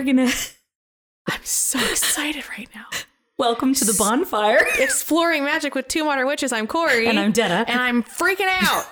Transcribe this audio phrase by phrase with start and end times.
[0.00, 0.30] we're gonna
[1.26, 2.86] I'm so excited right now.
[3.36, 4.66] welcome to the bonfire.
[4.78, 6.54] Exploring magic with two modern witches.
[6.54, 7.06] I'm Corey.
[7.06, 7.70] And I'm Detta.
[7.70, 8.86] And I'm freaking out.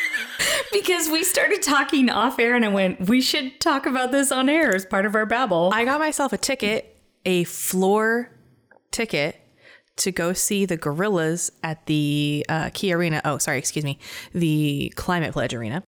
[0.72, 4.48] because we started talking off air and I went, we should talk about this on
[4.48, 5.70] air as part of our babble.
[5.74, 6.96] I got myself a ticket,
[7.26, 8.30] a floor
[8.90, 9.36] ticket
[9.96, 13.20] to go see the Gorillaz at the uh, Key Arena.
[13.26, 13.98] Oh, sorry, excuse me,
[14.32, 15.84] the Climate Pledge Arena.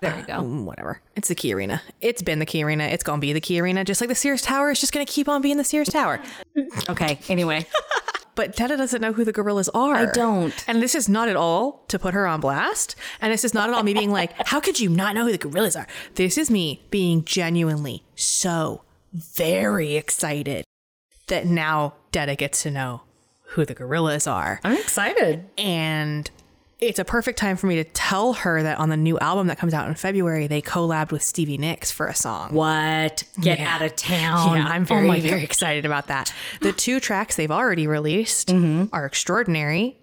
[0.00, 0.34] There you go.
[0.34, 1.00] Mm, Whatever.
[1.16, 1.82] It's the Key Arena.
[2.00, 2.84] It's been the Key Arena.
[2.84, 4.70] It's gonna be the Key Arena, just like the Sears Tower.
[4.70, 6.20] It's just gonna keep on being the Sears Tower.
[6.88, 7.66] Okay, anyway.
[8.34, 9.94] But Detta doesn't know who the Gorillaz are.
[9.94, 10.54] I don't.
[10.68, 12.94] And this is not at all to put her on blast.
[13.20, 15.32] And this is not at all me being like, how could you not know who
[15.32, 15.86] the Gorillaz are?
[16.16, 20.64] This is me being genuinely so very excited
[21.28, 23.02] that now Detta gets to know
[23.50, 24.60] who the Gorillaz are.
[24.64, 25.46] I'm excited.
[25.56, 26.30] And
[26.78, 29.56] it's a perfect time for me to tell her that on the new album that
[29.58, 32.52] comes out in February, they collabed with Stevie Nicks for a song.
[32.52, 33.24] What?
[33.40, 34.56] Get out of town.
[34.56, 36.34] Yeah, I'm Oh very, my very excited about that.
[36.60, 38.94] The two tracks they've already released Mm-hmm.
[38.94, 39.96] are extraordinary.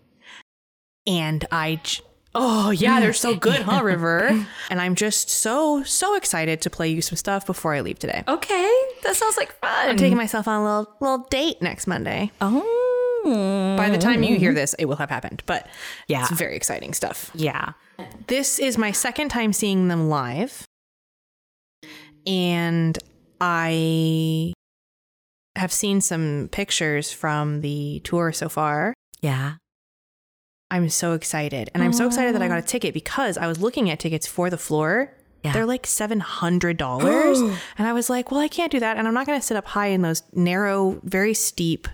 [1.06, 2.02] And I, j-
[2.34, 4.46] oh, yeah, they're so good, huh, River?
[4.72, 8.24] And I'm just so, so excited to play you some stuff before I leave today.
[8.28, 8.72] Okay,
[9.04, 9.90] that sounds like fun.
[9.90, 12.32] I'm taking myself on a little, little date next Monday.
[12.42, 12.90] oh.
[13.24, 14.56] By the time you hear mm-hmm.
[14.56, 15.44] this, it will have happened.
[15.46, 15.68] But
[16.08, 16.22] Yeah.
[16.22, 17.32] it's very exciting stuff.
[17.34, 17.74] Yeah.
[18.28, 20.66] This is my second time seeing them live.
[22.26, 22.98] And
[23.40, 24.54] I
[25.56, 28.94] have seen some pictures from the tour so far.
[29.22, 29.54] Yeah.
[30.72, 31.70] I'm so excited.
[31.74, 34.26] And I'm so excited that I got a ticket because I was looking at tickets
[34.26, 35.14] for the floor.
[35.44, 35.54] Yeah.
[35.54, 37.58] They're like $700.
[37.78, 38.98] and I was like, well, I can't do that.
[38.98, 41.88] And I'm not going to sit up high in those narrow, very steep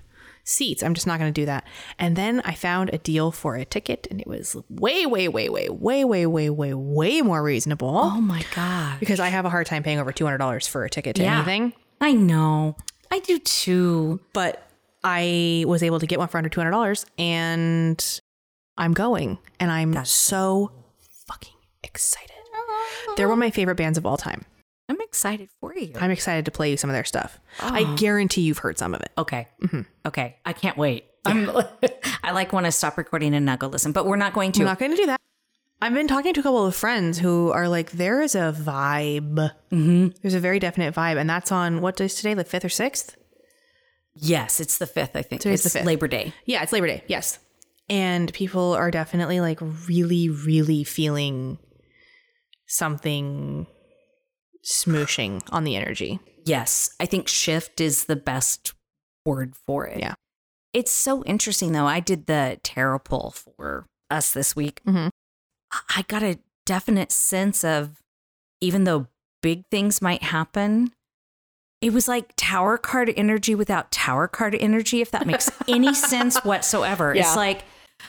[0.49, 0.81] seats.
[0.83, 1.65] I'm just not going to do that.
[1.97, 5.47] And then I found a deal for a ticket and it was way, way, way,
[5.49, 8.99] way, way, way, way, way, way more reasonable Oh my god.
[8.99, 11.35] because I have a hard time paying over $200 for a ticket to Yeah.
[11.37, 11.73] anything.
[12.01, 12.75] I know.
[13.11, 14.19] I do too.
[14.33, 14.65] But
[15.03, 18.21] I was able to get one for under $200 and
[18.77, 20.71] I'm going and I'm so
[21.27, 22.31] fucking excited.
[23.15, 24.43] They're one of my favorite bands of all time.
[25.09, 25.93] Excited for you.
[25.99, 27.39] I'm excited to play you some of their stuff.
[27.59, 29.11] I guarantee you've heard some of it.
[29.17, 29.47] Okay.
[30.05, 30.37] Okay.
[30.45, 31.05] I can't wait.
[31.25, 31.49] I'm,
[32.23, 34.61] I like want to stop recording and not go listen, but we're not going to.
[34.61, 35.19] I'm not going to do that.
[35.81, 39.51] I've been talking to a couple of friends who are like, there is a vibe.
[39.71, 40.09] Mm-hmm.
[40.21, 41.17] There's a very definite vibe.
[41.17, 43.15] And that's on what day is today, the 5th or 6th?
[44.21, 45.15] yes, it's the fifth.
[45.15, 45.85] I think Today's it's the 5th.
[45.85, 46.33] Labor Day.
[46.45, 47.03] Yeah, it's Labor Day.
[47.07, 47.39] Yes.
[47.89, 51.57] And people are definitely like really, really feeling
[52.67, 53.65] something
[54.63, 56.19] smooshing on the energy.
[56.45, 58.73] Yes, I think shift is the best
[59.25, 59.99] word for it.
[59.99, 60.15] Yeah.
[60.73, 61.85] It's so interesting though.
[61.87, 64.81] I did the tarot pull for us this week.
[64.85, 65.09] Mhm.
[65.71, 68.01] I- I got a definite sense of
[68.61, 69.07] even though
[69.41, 70.91] big things might happen,
[71.81, 76.37] it was like tower card energy without tower card energy, if that makes any sense
[76.43, 77.13] whatsoever.
[77.15, 77.21] Yeah.
[77.21, 77.63] It's like,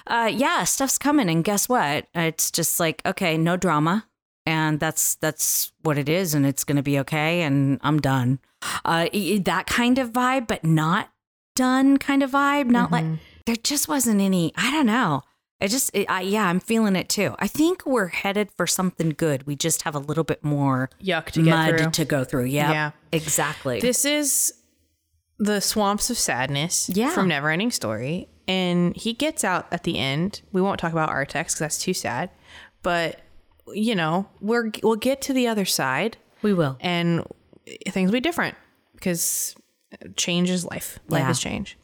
[0.07, 2.07] uh, yeah, stuff's coming, and guess what?
[2.15, 4.07] It's just like, okay, no drama,
[4.47, 8.39] and that's that's what it is, and it's gonna be okay, and I'm done.
[8.85, 9.09] Uh,
[9.43, 11.11] that kind of vibe, but not
[11.57, 12.67] done kind of vibe.
[12.67, 13.05] Not like
[13.47, 14.53] there just wasn't any.
[14.57, 15.23] I don't know.
[15.63, 17.35] I just, it, I, yeah, I'm feeling it too.
[17.39, 19.47] I think we're headed for something good.
[19.47, 21.91] We just have a little bit more Yuck to get mud through.
[21.91, 22.45] to go through.
[22.47, 22.91] Yeah, Yeah.
[23.13, 23.79] exactly.
[23.79, 24.55] This is
[25.39, 27.11] the swamps of sadness Yeah.
[27.11, 28.29] from Neverending Story.
[28.49, 30.41] And he gets out at the end.
[30.51, 32.31] We won't talk about Artax because that's too sad.
[32.83, 33.21] But,
[33.75, 36.77] you know, we're, we'll get to the other side we will.
[36.81, 37.25] and
[37.89, 38.57] things will be different
[38.95, 39.55] because
[40.17, 40.99] change is life.
[41.09, 41.31] Life Yeah.
[41.31, 41.77] is change.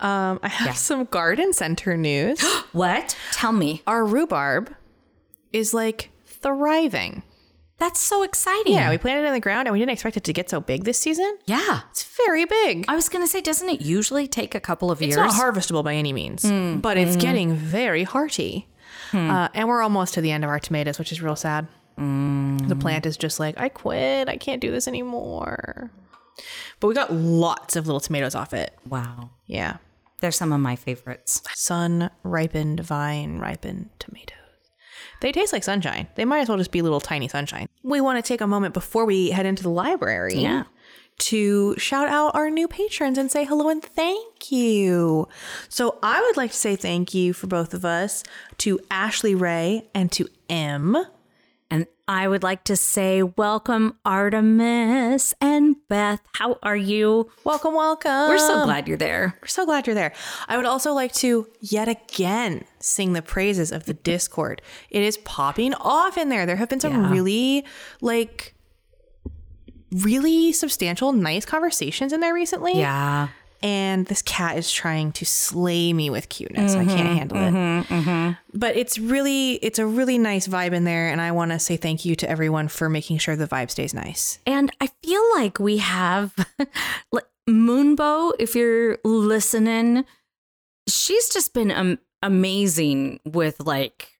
[0.00, 2.40] Um, I have some garden center news.
[2.72, 3.16] What?
[3.32, 3.82] Tell me.
[3.86, 4.74] Our rhubarb
[5.52, 7.22] is like thriving.
[7.78, 8.74] That's so exciting.
[8.74, 10.60] Yeah, we planted it in the ground and we didn't expect it to get so
[10.60, 11.38] big this season.
[11.46, 11.80] yeah.
[11.90, 12.84] It's very big.
[12.88, 15.16] I was gonna say, doesn't it usually take a couple of It's years?
[15.16, 18.68] not harvestable by any means, Mm, but it's getting very hearty.
[19.10, 19.30] Hmm.
[19.30, 21.66] Uh, and we're almost to the end of our tomatoes, which is real sad.
[21.98, 22.68] Mm.
[22.68, 24.28] The plant is just like, I quit.
[24.28, 25.90] I can't do this anymore.
[26.80, 28.76] But we got lots of little tomatoes off it.
[28.88, 29.30] Wow.
[29.46, 29.78] Yeah.
[30.20, 31.42] They're some of my favorites.
[31.54, 34.34] Sun ripened, vine ripened tomatoes.
[35.20, 36.06] They taste like sunshine.
[36.14, 37.68] They might as well just be little tiny sunshine.
[37.82, 40.64] We want to take a moment before we head into the library Yeah.
[41.18, 45.28] To shout out our new patrons and say hello and thank you.
[45.68, 48.22] So I would like to say thank you for both of us
[48.58, 50.96] to Ashley Ray and to M.
[51.70, 56.20] And I would like to say, welcome, Artemis and Beth.
[56.32, 57.30] How are you?
[57.44, 58.28] Welcome, welcome.
[58.30, 59.36] We're so glad you're there.
[59.42, 60.14] We're so glad you're there.
[60.48, 64.62] I would also like to yet again sing the praises of the Discord.
[64.88, 66.46] It is popping off in there.
[66.46, 67.10] There have been some Yeah.
[67.10, 67.66] really
[68.00, 68.54] like
[69.90, 72.78] really substantial, nice conversations in there recently.
[72.78, 73.28] Yeah.
[73.60, 76.74] And this cat is trying to slay me with cuteness.
[76.74, 78.36] I can't handle it.
[78.54, 81.08] But it's really, it's a really nice vibe in there.
[81.08, 83.94] And I want to say thank you to everyone for making sure the vibe stays
[83.94, 84.38] nice.
[84.46, 86.34] And I feel like we have
[87.12, 90.04] like, Moonbow, if you're listening,
[90.86, 94.17] she's just been um, amazing with like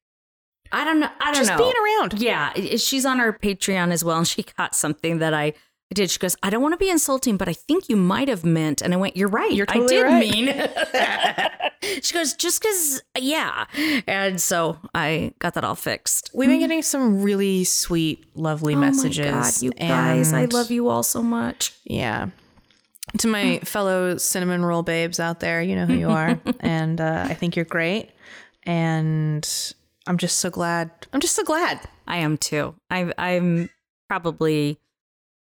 [0.73, 1.39] I don't know, I don't know.
[1.39, 1.59] Just know.
[1.59, 2.21] being around.
[2.21, 5.55] Yeah, she's on our Patreon as well and she got something that I
[5.91, 6.11] I did.
[6.11, 8.83] She goes, I don't want to be insulting, but I think you might have meant.
[8.83, 9.51] And I went, You're right.
[9.51, 11.81] You're totally I did right." mean.
[12.03, 13.65] she goes, Just because, yeah.
[14.07, 16.31] And so I got that all fixed.
[16.35, 19.27] We've been getting some really sweet, lovely messages.
[19.27, 21.73] Oh my God, you guys, I love you all so much.
[21.85, 22.29] Yeah.
[23.19, 26.39] To my fellow cinnamon roll babes out there, you know who you are.
[26.61, 28.11] and uh, I think you're great.
[28.65, 29.49] And
[30.09, 30.91] I'm just so glad.
[31.13, 31.87] I'm just so glad.
[32.07, 32.75] I am too.
[32.91, 33.69] I, I'm
[34.09, 34.79] probably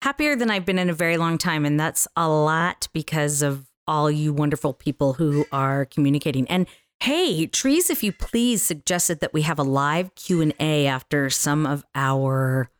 [0.02, 3.66] happier than I've been in a very long time, and that's a lot because of
[3.88, 6.46] all you wonderful people who are communicating.
[6.48, 6.66] And
[7.00, 11.30] hey, trees, if you please, suggested that we have a live Q and A after
[11.30, 12.70] some of our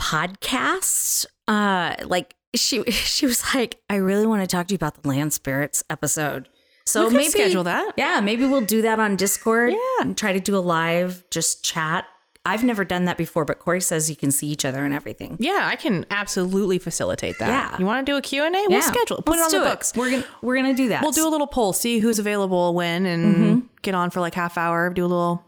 [0.00, 1.26] podcasts.
[1.46, 5.06] Uh, like she, she was like, I really want to talk to you about the
[5.08, 6.48] land spirits episode.
[6.86, 7.92] So maybe schedule that.
[7.96, 9.72] Yeah, maybe we'll do that on Discord.
[9.72, 9.78] Yeah.
[10.02, 12.04] and try to do a live, just chat.
[12.46, 15.38] I've never done that before, but Corey says you can see each other and everything.
[15.40, 17.48] Yeah, I can absolutely facilitate that.
[17.48, 17.78] Yeah.
[17.78, 18.50] You want to do a Q&A?
[18.50, 18.80] We'll Yeah.
[18.82, 19.24] schedule it.
[19.24, 19.92] Put Let's it on the books.
[19.96, 21.00] We're gonna we're gonna do that.
[21.02, 23.66] We'll do a little poll, see who's available when and Mm-hmm.
[23.80, 25.42] get on for like half hour, do a little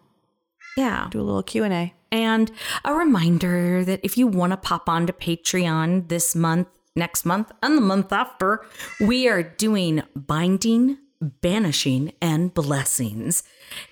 [0.78, 1.08] yeah.
[1.10, 1.92] do a little Q&A.
[2.12, 2.50] And
[2.84, 7.52] a reminder that if you want to pop on to Patreon this month, next month,
[7.62, 8.64] and the month after,
[9.00, 13.42] we are doing binding, banishing, and blessings.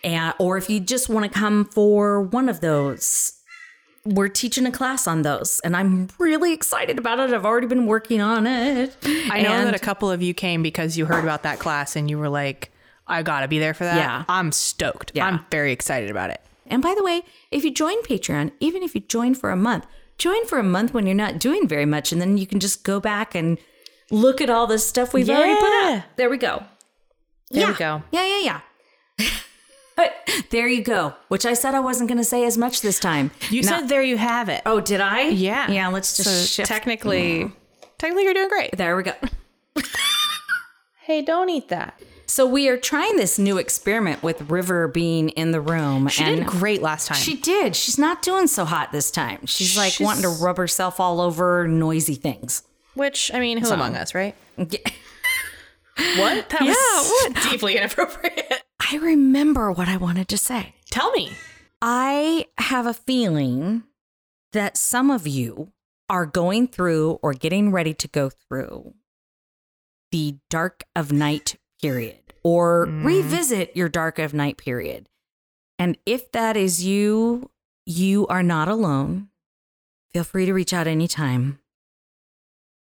[0.02, 3.40] And or if you just want to come for one of those,
[4.04, 7.32] we're teaching a class on those, and I'm really excited about it.
[7.32, 8.96] I've already been working on it.
[9.30, 11.96] I know And- that a couple of you came because you heard about that class
[11.96, 12.70] and you were like,
[13.06, 13.96] I got to be there for that.
[13.96, 14.24] Yeah.
[14.28, 15.12] I'm stoked.
[15.14, 15.26] Yeah.
[15.26, 16.40] I'm very excited about it.
[16.66, 19.86] And by the way, if you join Patreon, even if you join for a month,
[20.16, 22.82] join for a month when you're not doing very much, and then you can just
[22.84, 23.58] go back and
[24.10, 26.04] look at all the stuff we've already put up.
[26.16, 26.62] There we go.
[27.50, 27.68] There yeah.
[27.70, 28.02] we go.
[28.10, 28.60] Yeah, yeah,
[29.18, 29.30] yeah.
[30.50, 31.14] there you go.
[31.28, 33.30] Which I said I wasn't going to say as much this time.
[33.50, 34.62] You Now- said there you have it.
[34.66, 35.70] "Oh, did I?" Yeah.
[35.70, 35.88] Yeah.
[35.88, 36.68] Let's just So shift.
[36.68, 37.52] technically,
[37.98, 38.76] technically you're doing great.
[38.76, 39.12] there we go.
[41.02, 42.00] Hey, don't eat that.
[42.26, 46.08] So we are trying this new experiment with River being in the room.
[46.08, 47.18] She and did great last time.
[47.18, 47.76] She did.
[47.76, 49.44] She's not doing so hot this time.
[49.44, 52.62] She's like She's- wanting to rub herself all over noisy things.
[52.94, 54.34] Which I mean, who among us, right?
[54.56, 54.78] Yeah.
[55.96, 56.48] What?
[56.50, 58.62] That Yeah, was deeply inappropriate.
[58.90, 60.74] I remember what I wanted to say.
[60.90, 61.32] Tell me.
[61.80, 63.84] I have a feeling
[64.52, 65.72] that some of you
[66.08, 68.94] are going through or getting ready to go through
[70.10, 73.04] the dark of night period or mm.
[73.04, 75.08] revisit your dark of night period.
[75.78, 77.50] And if that is you,
[77.84, 79.28] you are not alone.
[80.12, 81.58] Feel free to reach out anytime.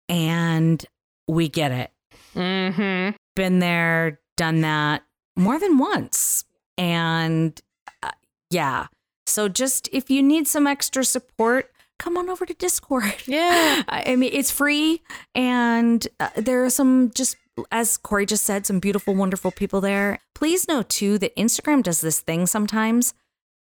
[0.07, 0.85] And
[1.27, 1.91] we get it
[2.37, 3.15] Mm-hmm.
[3.35, 5.03] been there, done that
[5.37, 6.45] more than once.
[6.77, 7.59] And
[8.03, 8.11] uh,
[8.49, 8.87] yeah.
[9.25, 13.13] So just if you need some extra support, come on over to Discord.
[13.27, 13.83] Yeah.
[13.87, 15.01] I mean, it's free.
[15.35, 17.37] And uh, there are some just,
[17.71, 20.19] as Corey just said, some beautiful, wonderful people there.
[20.35, 23.13] Please know too that Instagram does this thing sometimes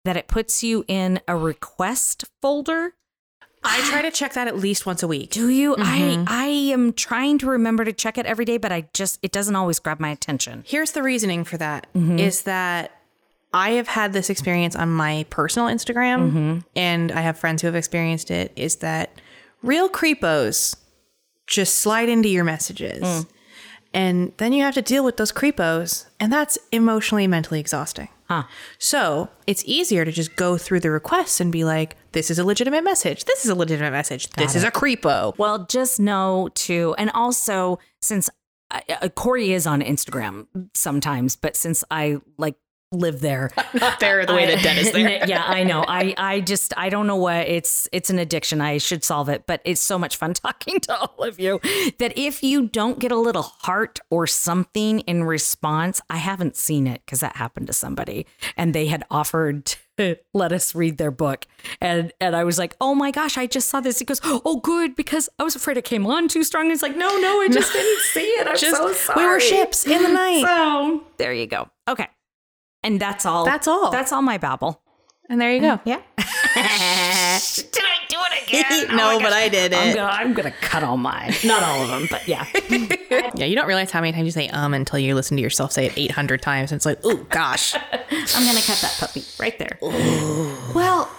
[0.05, 2.93] that it puts you in a request folder.
[3.63, 5.31] I try to check that at least once a week.
[5.31, 5.75] Do you?
[5.75, 6.23] I mm-hmm.
[6.27, 9.55] I am trying to remember to check it every day, but I just it doesn't
[9.55, 10.63] always grab my attention.
[10.65, 12.19] Here's the reasoning for that: mm-hmm.
[12.19, 13.01] is that
[13.53, 16.59] I have had this experience on my personal Instagram, mm-hmm.
[16.75, 18.51] and I have friends who have experienced it.
[18.55, 19.19] Is that
[19.61, 20.75] real creepos
[21.47, 23.27] just slide into your messages, mm.
[23.93, 28.09] and then you have to deal with those creepos, and that's emotionally, mentally exhausting.
[28.27, 28.43] Huh.
[28.77, 32.43] So it's easier to just go through the requests and be like, "This is a
[32.43, 33.25] legitimate message.
[33.25, 34.29] This is a legitimate message.
[34.31, 38.29] this is a creepo." Well, just know to, and also since
[38.71, 42.55] uh, Corey is on Instagram sometimes, but since I like
[42.91, 45.25] live there, Not there the way that Den is there.
[45.27, 45.83] yeah, I know.
[45.87, 48.61] I I just I don't know what it's it's an addiction.
[48.61, 51.59] I should solve it, but it's so much fun talking to all of you
[51.99, 56.87] that if you don't get a little heart or something in response, I haven't seen
[56.87, 58.25] it because that happened to somebody
[58.55, 61.45] and they had offered to let us read their book
[61.81, 64.59] and and I was like, "Oh my gosh, I just saw this." He goes, "Oh
[64.63, 67.41] good because I was afraid it came on too strong." And it's like, "No, no,
[67.41, 68.47] I just didn't see it.
[68.47, 70.43] I'm Just- so sorry." we were ships in the night.
[70.45, 71.69] So, there you go.
[71.87, 72.07] Okay.
[72.87, 73.43] And that's all.
[73.43, 73.91] That's all.
[73.91, 74.81] That's all my babble.
[75.29, 75.77] And there you go.
[75.83, 75.99] Yeah.
[76.17, 78.95] Did I do it again.
[78.95, 79.33] no, Oh but gosh.
[79.33, 79.95] I did I'm it.
[79.95, 81.33] gonna, I'm gonna cut all mine.
[81.43, 82.45] Not all of them, but yeah.
[83.35, 85.73] Yeah, you don't realize how many times you say um until you listen to yourself
[85.73, 86.71] say it 800 times.
[86.71, 87.75] And it's like, oh gosh.
[87.75, 89.77] I'm gonna cut that puppy right there.
[90.73, 91.11] Well,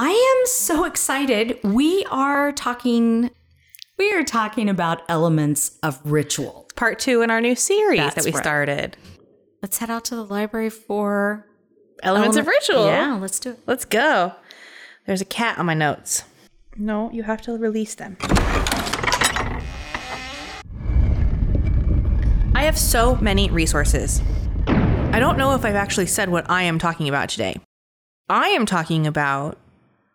[0.00, 1.58] I am so excited.
[1.62, 3.30] We are talking.
[3.98, 6.68] We are talking about elements of ritual.
[6.76, 8.42] Part two in our new series That's that we right.
[8.42, 8.96] started.
[9.62, 11.46] Let's head out to the library for
[12.02, 12.86] Elements of element- ritual.
[12.86, 13.60] Yeah, let's do it.
[13.66, 14.34] Let's go.
[15.06, 16.22] There's a cat on my notes.
[16.76, 18.16] No, you have to release them.
[22.54, 24.20] I have so many resources.
[24.66, 27.56] I don't know if I've actually said what I am talking about today.
[28.28, 29.58] I am talking about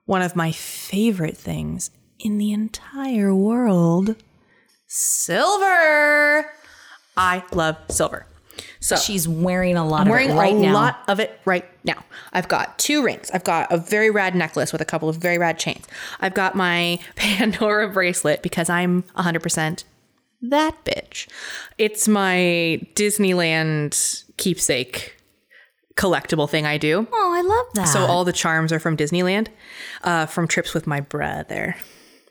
[0.06, 4.16] one of my favorite things in the entire world
[4.88, 6.50] silver.
[7.18, 8.28] I love silver.
[8.80, 10.74] So, She's wearing a lot I'm of wearing it right a now.
[10.74, 12.04] lot of it right now.
[12.34, 13.32] I've got two rings.
[13.34, 15.86] I've got a very rad necklace with a couple of very rad chains.
[16.20, 19.84] I've got my Pandora bracelet because I'm 100%
[20.44, 21.28] that bitch.
[21.78, 25.16] It's my Disneyland keepsake
[25.96, 27.08] collectible thing I do.
[27.14, 27.86] Oh, I love that.
[27.88, 29.48] So all the charms are from Disneyland,
[30.04, 31.76] uh, from trips with my brother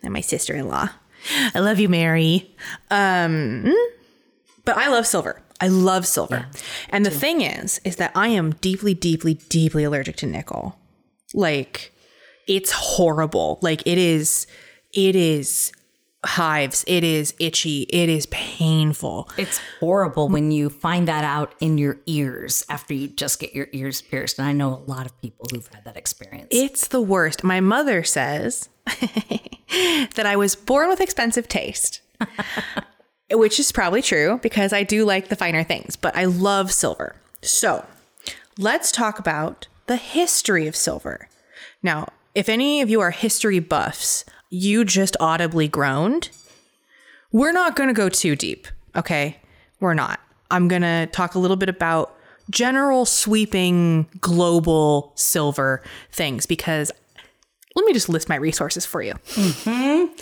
[0.03, 0.89] and my sister-in-law.
[1.55, 2.55] I love you, Mary.
[2.91, 3.73] Um,
[4.65, 5.41] but I love silver.
[5.63, 6.47] I love silver.
[6.91, 10.77] and the thing is, is that I am deeply, deeply, deeply allergic to nickel.
[11.33, 11.93] Like,
[12.49, 13.59] it's horrible.
[13.63, 14.47] Like it is,
[14.93, 15.73] it is
[16.25, 16.85] hives.
[16.87, 17.83] It is itchy.
[17.83, 19.29] It is painful.
[19.37, 23.69] It's horrible when you find that out in your ears after you just get your
[23.73, 24.39] ears pierced.
[24.39, 26.49] And I know a lot of people who've had that experience.
[26.51, 27.43] It's the worst.
[27.43, 32.01] My mother says that I was born with expensive taste,
[33.33, 37.17] which is probably true because I do like the finer things, but I love silver.
[37.43, 37.85] So
[38.59, 41.29] let's talk about the history of silver.
[41.83, 46.31] Now, if any of you are history buffs, you just audibly groaned.
[47.33, 49.39] We're not going to go too deep, okay?
[49.81, 50.21] We're not.
[50.51, 52.17] I'm going to talk a little bit about
[52.51, 56.93] general sweeping global silver things because
[57.75, 59.15] let me just list my resources for you.
[59.15, 60.13] Mm-hmm.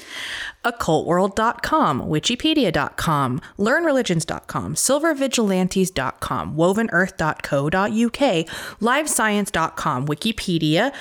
[0.65, 8.47] occultworld.com, wikipedia.com, learnreligions.com, silvervigilantes.com, wovenearth.co.uk,
[8.81, 10.93] livescience.com, Wikipedia,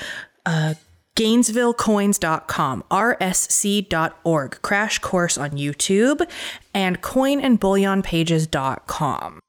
[0.45, 0.73] uh,
[1.15, 6.21] GainesvilleCoins.com, rsc.org, Crash Course on YouTube,
[6.73, 9.39] and coinandbullionpages.com.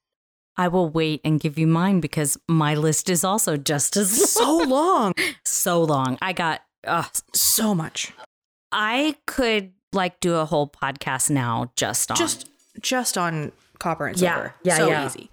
[0.57, 4.59] I will wait and give you mine because my list is also just as So
[4.59, 5.15] long.
[5.45, 6.19] so long.
[6.21, 8.13] I got uh, So much.
[8.73, 12.49] I could like do a whole podcast now just on Just
[12.81, 14.55] just on copper and Yeah, silver.
[14.63, 15.07] yeah, so yeah.
[15.07, 15.31] easy.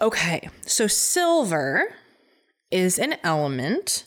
[0.00, 0.48] Okay.
[0.66, 1.94] So silver
[2.70, 4.04] is an element.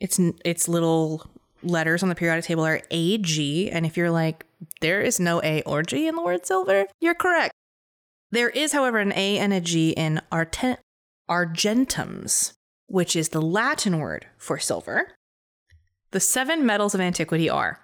[0.00, 1.26] It's its little
[1.62, 4.44] letters on the periodic table are AG, and if you're like
[4.80, 7.52] there is no A or G in the word silver, you're correct.
[8.30, 10.76] There is, however, an A and a G in arten-
[11.30, 12.52] argentums,
[12.86, 15.12] which is the Latin word for silver.
[16.10, 17.80] The seven metals of antiquity are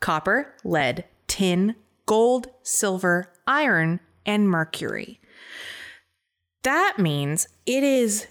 [0.00, 1.76] copper, lead, tin,
[2.06, 5.20] gold, silver, iron, and mercury.
[6.62, 8.26] That means it is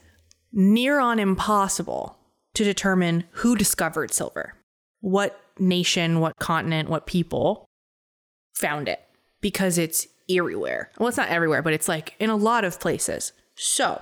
[0.51, 2.17] near on impossible
[2.55, 4.55] to determine who discovered silver,
[5.01, 7.65] what nation, what continent, what people
[8.55, 8.99] found it,
[9.41, 10.91] because it's everywhere.
[10.99, 13.33] Well, it's not everywhere, but it's like in a lot of places.
[13.55, 14.01] So,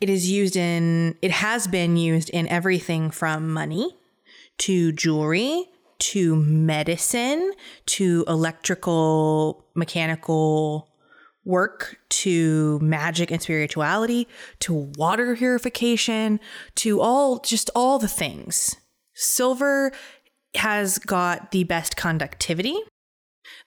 [0.00, 3.96] it is used in, it has been used in everything from money
[4.58, 5.66] to jewelry
[6.04, 7.52] to medicine
[7.86, 10.90] to electrical, mechanical
[11.46, 14.28] work to magic and spirituality
[14.60, 16.40] to water purification
[16.74, 18.76] to all just all the things.
[19.14, 19.92] Silver
[20.54, 22.76] has got the best conductivity,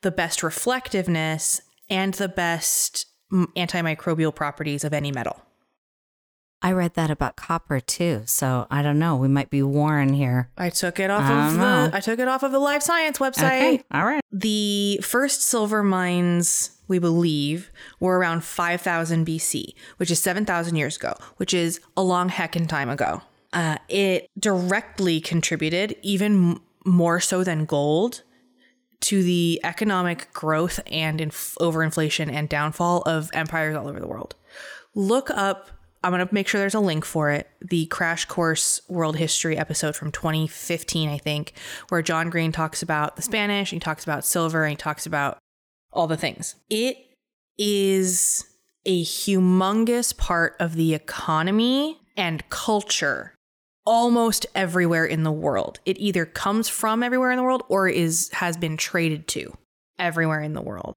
[0.03, 5.41] the best reflectiveness, and the best antimicrobial properties of any metal.
[6.61, 9.15] I read that about copper too, so I don't know.
[9.15, 10.49] We might be warring here.
[10.57, 11.89] I took it off I of the know.
[11.93, 13.45] I took it off of the Live Science website.
[13.45, 14.21] Okay, all right.
[14.31, 21.13] The first silver mines, we believe, were around 5000 BC, which is 7,000 years ago,
[21.37, 23.21] which is a long heckin' time ago.
[23.53, 28.23] Uh, it directly contributed, even m- more so than gold,
[28.99, 34.33] to the economic growth and inf- overinflation and downfall of empires all over the world.
[34.95, 35.69] Look up,
[36.07, 39.57] I'm going to make sure there's a link for it, the Crash Course World History
[39.57, 41.51] episode from 2015, I think,
[41.89, 45.37] where John Green talks about the Spanish, he talks about silver, and he talks about
[45.91, 46.55] all the things.
[46.69, 46.95] It
[47.57, 48.45] is
[48.85, 53.35] a humongous part of the economy and culture
[53.85, 55.81] almost everywhere in the world.
[55.85, 59.57] It either comes from everywhere in the world or is has been traded to
[59.99, 60.93] everywhere in the world.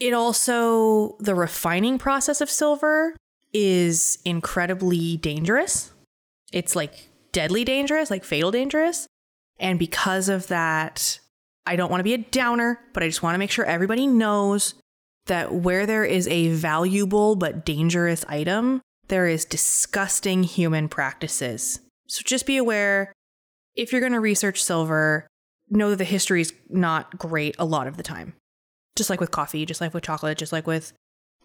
[0.00, 3.14] It also the refining process of silver
[3.52, 5.92] is incredibly dangerous.
[6.52, 9.06] It's like deadly dangerous, like fatal dangerous.
[9.58, 11.18] And because of that,
[11.66, 14.06] I don't want to be a downer, but I just want to make sure everybody
[14.06, 14.74] knows
[15.26, 21.80] that where there is a valuable but dangerous item, there is disgusting human practices.
[22.06, 23.12] So just be aware
[23.76, 25.26] if you're going to research silver,
[25.70, 28.34] know that the history is not great a lot of the time.
[28.96, 30.92] Just like with coffee, just like with chocolate, just like with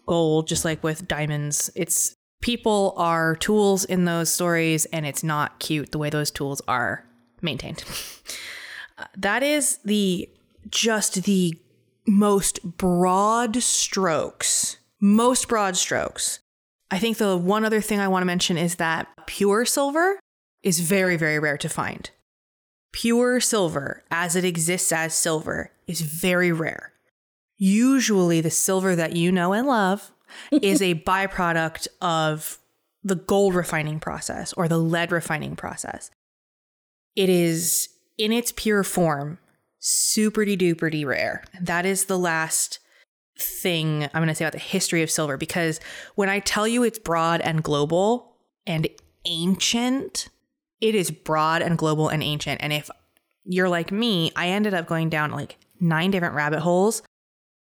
[0.06, 1.70] gold, just like with diamonds.
[1.74, 6.60] It's people are tools in those stories, and it's not cute the way those tools
[6.68, 7.04] are
[7.42, 7.84] maintained.
[9.16, 10.28] that is the
[10.70, 11.58] just the
[12.06, 16.40] most broad strokes, most broad strokes.
[16.90, 20.18] I think the one other thing I want to mention is that pure silver
[20.62, 22.10] is very, very rare to find.
[22.92, 26.93] Pure silver, as it exists as silver, is very rare.
[27.56, 30.10] Usually, the silver that you know and love
[30.50, 32.58] is a byproduct of
[33.02, 36.10] the gold refining process or the lead refining process.
[37.14, 39.38] It is in its pure form,
[39.78, 41.44] super duper rare.
[41.60, 42.80] That is the last
[43.38, 45.80] thing I'm going to say about the history of silver because
[46.14, 48.88] when I tell you it's broad and global and
[49.24, 50.28] ancient,
[50.80, 52.60] it is broad and global and ancient.
[52.62, 52.90] And if
[53.44, 57.02] you're like me, I ended up going down like nine different rabbit holes.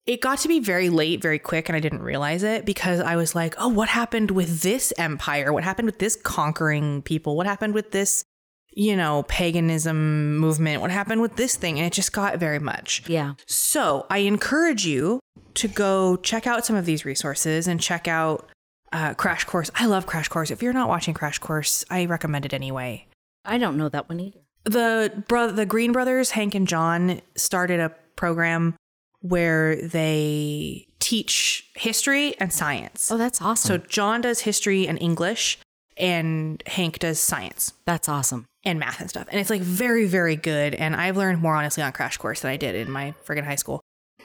[0.07, 3.17] It got to be very late, very quick, and I didn't realize it because I
[3.17, 5.53] was like, oh, what happened with this empire?
[5.53, 7.37] What happened with this conquering people?
[7.37, 8.25] What happened with this,
[8.73, 10.81] you know, paganism movement?
[10.81, 11.79] What happened with this thing?
[11.79, 13.03] And it just got very much.
[13.09, 13.35] Yeah.
[13.47, 15.21] So I encourage you
[15.55, 18.49] to go check out some of these resources and check out
[18.93, 19.71] uh, Crash Course.
[19.75, 20.51] I love Crash Course.
[20.51, 23.07] If you're not watching Crash Course, I recommend it anyway.
[23.45, 24.41] I don't know that one either.
[24.65, 28.77] The bro- the Green brothers, Hank and John, started a program
[29.21, 33.11] where they teach history and science.
[33.11, 33.69] Oh, that's awesome.
[33.69, 35.59] So John does history and English,
[35.97, 38.47] and Hank does science that's awesome.
[38.65, 39.27] and math and stuff.
[39.31, 40.75] And it's like very, very good.
[40.75, 43.57] And I've learned more honestly on Crash Course than I did in my friggin' high
[43.57, 43.81] school.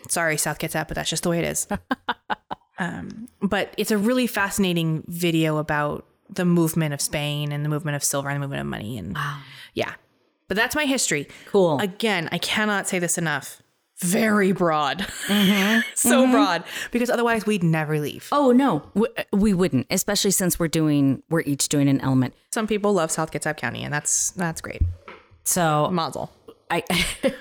[0.10, 1.68] Sorry, South Kitsap, but that's just the way it is.
[2.80, 7.96] um, but it's a really fascinating video about the movement of Spain and the movement
[7.96, 8.98] of silver and the movement of money.
[8.98, 9.40] And Wow.
[9.74, 9.94] yeah,
[10.48, 11.28] but that's my history.
[11.48, 11.80] Cool.
[11.80, 13.62] Again, I cannot say this enough.
[14.00, 15.08] Very broad.
[15.96, 18.28] so broad because otherwise we'd never leave.
[18.32, 22.34] oh no, we, we wouldn't, especially since we're doing we're each doing an element.
[22.52, 24.82] Some people love South Kitsap County, and that's that's great.
[25.44, 26.32] So Mazel.
[26.70, 26.84] I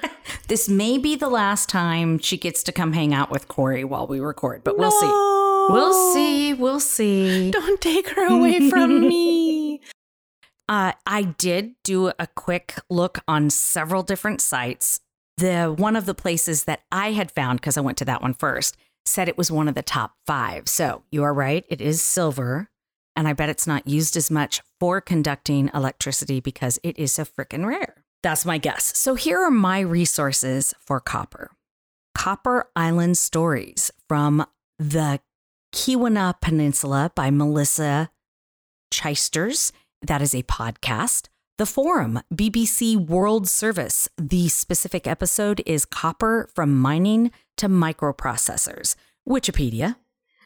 [0.48, 4.06] this may be the last time she gets to come hang out with Corey while
[4.06, 5.06] we record, but we'll see.
[5.72, 6.52] We'll see.
[6.54, 7.50] We'll see.
[7.50, 9.80] Don't take her away from me.
[10.68, 15.00] Uh, I did do a quick look on several different sites.
[15.36, 18.34] The one of the places that I had found, because I went to that one
[18.34, 20.68] first, said it was one of the top five.
[20.68, 22.68] So you are right, it is silver.
[23.16, 27.24] And I bet it's not used as much for conducting electricity because it is so
[27.24, 28.04] freaking rare.
[28.22, 28.96] That's my guess.
[28.98, 31.50] So here are my resources for copper
[32.16, 34.46] Copper Island Stories from
[34.78, 35.20] the
[35.74, 38.10] Keweenaw Peninsula by Melissa
[38.90, 39.72] Chysters.
[40.00, 41.28] That is a podcast.
[41.56, 44.08] The Forum, BBC World Service.
[44.18, 48.96] The specific episode is Copper from Mining to Microprocessors.
[49.28, 49.94] Wikipedia.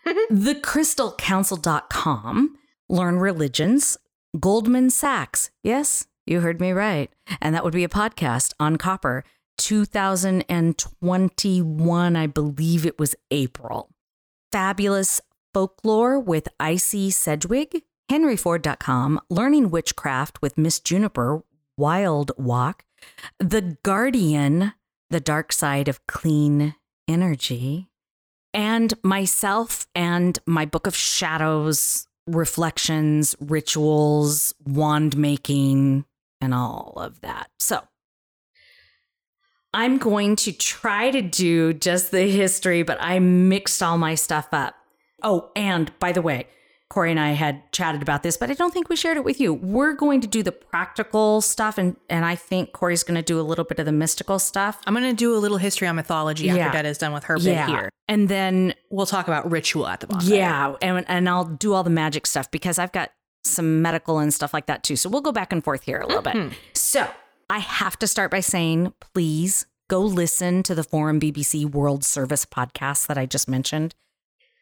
[0.30, 2.58] TheCrystalCouncil.com.
[2.90, 3.96] Learn religions.
[4.38, 5.50] Goldman Sachs.
[5.62, 7.10] Yes, you heard me right.
[7.40, 9.24] And that would be a podcast on copper.
[9.56, 13.88] 2021, I believe it was April.
[14.52, 15.22] Fabulous
[15.54, 21.42] Folklore with Icy Sedgwick, henryford.com, Learning Witchcraft with Miss Juniper,
[21.76, 22.84] Wild Walk,
[23.38, 24.72] The Guardian,
[25.10, 26.74] The Dark Side of Clean
[27.06, 27.88] Energy,
[28.52, 36.04] and myself and my Book of Shadows, reflections, rituals, wand making,
[36.40, 37.50] and all of that.
[37.58, 37.82] So,
[39.74, 44.48] I'm going to try to do just the history, but I mixed all my stuff
[44.52, 44.74] up.
[45.22, 46.46] Oh, and by the way,
[46.90, 49.40] Corey and I had chatted about this, but I don't think we shared it with
[49.40, 49.52] you.
[49.52, 53.38] We're going to do the practical stuff, and, and I think Corey's going to do
[53.38, 54.80] a little bit of the mystical stuff.
[54.86, 56.72] I'm gonna do a little history on mythology after Yeah.
[56.72, 57.90] Detta is done with her bit here.
[58.08, 60.28] And then, We'll talk about ritual at the bottom.
[60.32, 63.10] yeah, and, and I'll do all the magic stuff because I've got
[63.44, 64.96] some medical and stuff like that too.
[64.96, 66.34] So we'll go back and forth here a little bit.
[66.34, 66.54] Mm-hmm.
[66.72, 67.06] So
[67.50, 72.44] I have to start by saying, please go listen to the Forum BBC World Service
[72.46, 73.94] podcast that I just mentioned.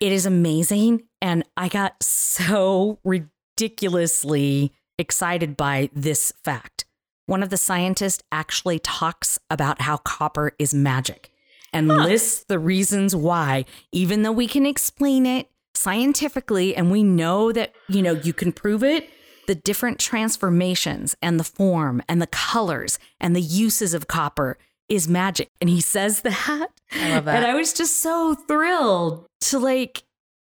[0.00, 1.04] It is amazing.
[1.22, 6.84] And I got so ridiculously excited by this fact.
[7.26, 11.30] One of the scientists actually talks about how copper is magic
[11.72, 17.52] and lists the reasons why, even though we can explain it scientifically and we know
[17.52, 19.10] that, you know, you can prove it,
[19.46, 25.08] the different transformations and the form and the colors and the uses of copper is
[25.08, 25.50] magic.
[25.60, 26.68] And he says that.
[26.92, 27.36] I love that.
[27.36, 30.02] And I was just so thrilled to like,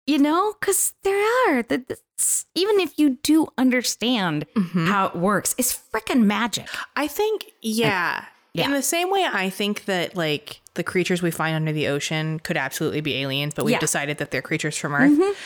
[0.06, 1.18] you know, because there
[1.48, 1.98] are that
[2.54, 4.86] even if you do understand Mhm.
[4.88, 6.68] how it works, it's freaking magic.
[6.96, 8.24] I think, yeah.
[8.52, 8.66] Yeah.
[8.66, 12.38] In the same way, I think that like the creatures we find under the ocean
[12.40, 13.78] could absolutely be aliens, but we've Yeah.
[13.78, 13.82] Mm-hmm.
[13.84, 15.36] decided that they're creatures from Earth.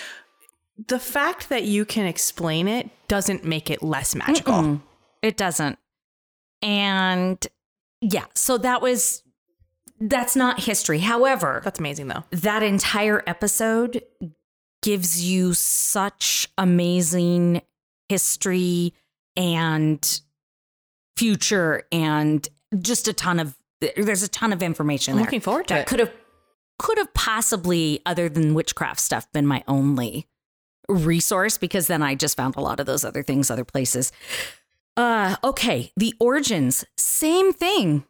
[0.87, 4.55] The fact that you can explain it doesn't make it less magical.
[4.55, 4.81] Mm-mm.
[5.23, 5.79] It doesn't.
[6.63, 7.45] And
[8.01, 9.23] yeah, so that was
[10.01, 11.01] that's not history.
[11.01, 12.23] However, That's amazing, though.
[12.31, 14.03] that entire episode
[14.83, 17.63] gives you such amazing
[18.09, 18.95] history
[19.37, 20.21] and
[21.17, 22.47] future and
[22.79, 23.57] just a ton of
[23.97, 25.87] there's a ton of information I'm there looking forward to that it.
[25.87, 26.13] could have
[26.79, 30.29] could have possibly other than witchcraft stuff been my only
[30.89, 34.13] resource because then I just found a lot of those other things other places.
[34.99, 38.05] Uh okay, the origins, same thing.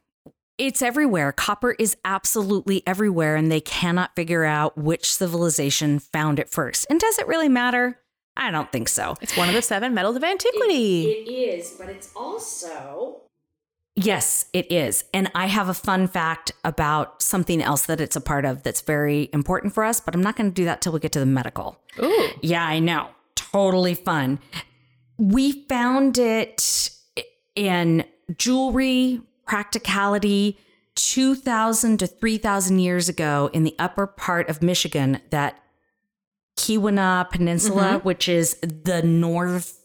[0.57, 1.31] It's everywhere.
[1.31, 6.87] Copper is absolutely everywhere and they cannot figure out which civilization found it first.
[6.89, 7.99] And does it really matter?
[8.35, 9.15] I don't think so.
[9.21, 11.11] It's one of the seven metals of antiquity.
[11.11, 13.21] It is, but it's also.
[13.95, 15.03] Yes, it is.
[15.13, 18.81] And I have a fun fact about something else that it's a part of that's
[18.81, 21.19] very important for us, but I'm not going to do that till we get to
[21.19, 21.77] the medical.
[22.01, 22.29] Ooh.
[22.41, 23.09] Yeah, I know.
[23.35, 24.39] Totally fun.
[25.19, 26.91] We found it
[27.55, 28.05] in
[28.37, 30.57] jewelry, practicality,
[30.95, 35.61] 2,000 to 3,000 years ago in the upper part of Michigan, that
[36.57, 38.07] Keweenaw Peninsula, mm-hmm.
[38.07, 39.79] which is the north,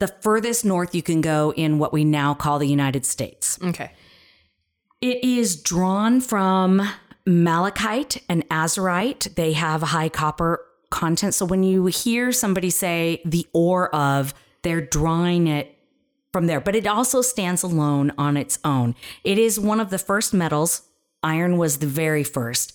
[0.00, 3.58] the furthest north you can go in what we now call the United States.
[3.62, 3.92] Okay.
[5.00, 6.82] It is drawn from
[7.26, 9.34] malachite and azurite.
[9.36, 11.34] They have high copper content.
[11.34, 15.76] So when you hear somebody say the ore of, they're drawing it
[16.32, 18.94] from there, but it also stands alone on its own.
[19.24, 20.82] It is one of the first metals.
[21.22, 22.74] Iron was the very first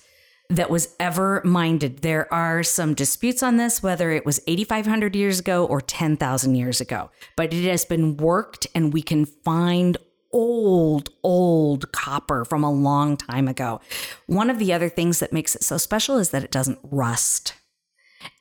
[0.50, 1.82] that was ever mined.
[2.02, 6.82] There are some disputes on this, whether it was 8,500 years ago or 10,000 years
[6.82, 9.98] ago, but it has been worked and we can find
[10.32, 13.80] old, old copper from a long time ago.
[14.26, 17.54] One of the other things that makes it so special is that it doesn't rust.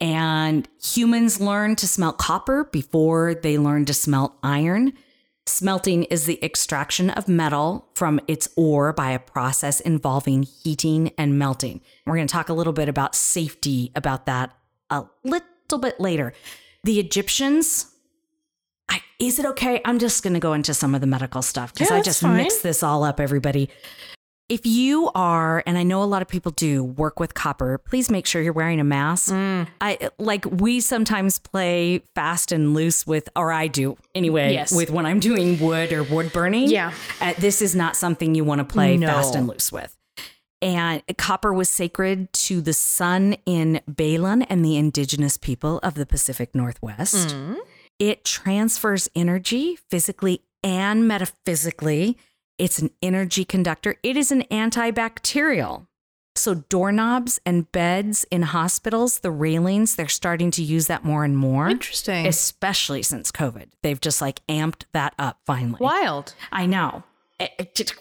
[0.01, 4.92] And humans learned to smelt copper before they learned to smelt iron.
[5.47, 11.38] Smelting is the extraction of metal from its ore by a process involving heating and
[11.38, 11.81] melting.
[12.07, 14.55] We're going to talk a little bit about safety about that
[14.88, 16.33] a little bit later.
[16.85, 17.87] The Egyptians,
[18.88, 19.81] I, is it okay?
[19.85, 22.21] I'm just going to go into some of the medical stuff because Yeah, I just
[22.23, 22.37] fine.
[22.37, 23.68] mixed this all up, everybody.
[24.48, 28.11] If you are, and I know a lot of people do work with copper, please
[28.11, 29.33] make sure you're wearing a mask.
[29.33, 29.66] Mm.
[29.81, 34.70] I like we sometimes play fast and loose with, or I do anyway, Yes.
[34.72, 36.68] with when I'm doing wood or wood burning.
[36.68, 36.92] Yeah.
[37.20, 39.07] Uh, this is not something you want to play No.
[39.07, 39.96] fast and loose with.
[40.61, 46.05] And copper was sacred to the sun in Balin and the indigenous people of the
[46.07, 47.28] Pacific Northwest.
[47.31, 47.57] Mm.
[47.98, 52.18] It transfers energy physically and metaphysically.
[52.58, 53.96] It's an energy conductor.
[54.02, 55.86] It is an antibacterial.
[56.34, 61.36] So, doorknobs and beds in hospitals, the railings, they're starting to use that more and
[61.36, 62.26] more, Interesting.
[62.26, 63.66] especially since COVID.
[63.82, 65.76] They've just like amped that up finally.
[65.80, 66.34] Wild.
[66.50, 67.02] I know.
[67.38, 67.94] It- it just-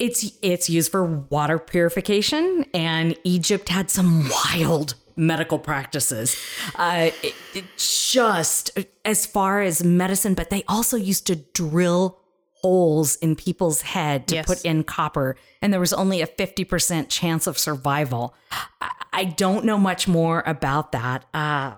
[0.00, 6.36] It's it's used for water purification, and Egypt had some wild medical practices.
[6.74, 8.70] Uh, it, it just
[9.04, 12.18] as far as medicine, but they also used to drill
[12.62, 14.46] holes in people's head to Yes.
[14.46, 18.34] put in copper, and there was only a fifty percent chance of survival.
[18.80, 21.74] I, I don't know much more about that, uh,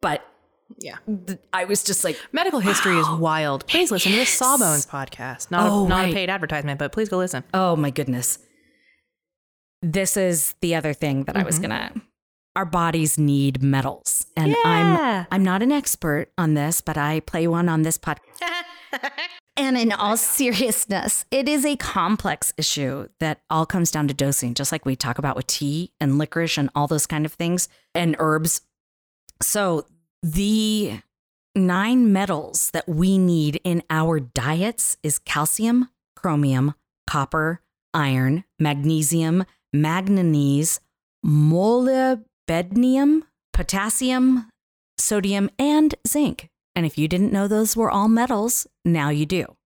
[0.00, 0.22] but
[0.78, 0.96] Yeah.
[1.26, 3.66] th- I was just like, Medical history is wild.
[3.66, 5.50] Please listen to the Sawbones podcast.
[5.50, 6.10] Not, Oh, a, not right.
[6.10, 7.44] a paid advertisement, but please go listen.
[7.54, 8.38] Oh my goodness.
[9.82, 11.92] This is the other thing that I was gonna
[12.56, 14.26] our bodies need metals.
[14.36, 14.56] And Yeah.
[14.64, 18.20] I'm I'm not an expert on this, but I play one on this podcast.
[19.56, 24.14] and in oh all seriousness, it is a complex issue that all comes down to
[24.14, 27.32] dosing, just like we talk about with tea and licorice and all those kind of
[27.32, 28.62] things and herbs.
[29.40, 29.86] So
[30.22, 31.00] the
[31.54, 36.74] nine metals that we need in our diets is calcium, chromium,
[37.06, 37.60] copper,
[37.92, 40.80] iron, magnesium, manganese,
[41.24, 44.50] molybdenum, potassium,
[44.98, 46.48] sodium, and zinc.
[46.76, 49.56] And if you didn't know those were all metals, now you do.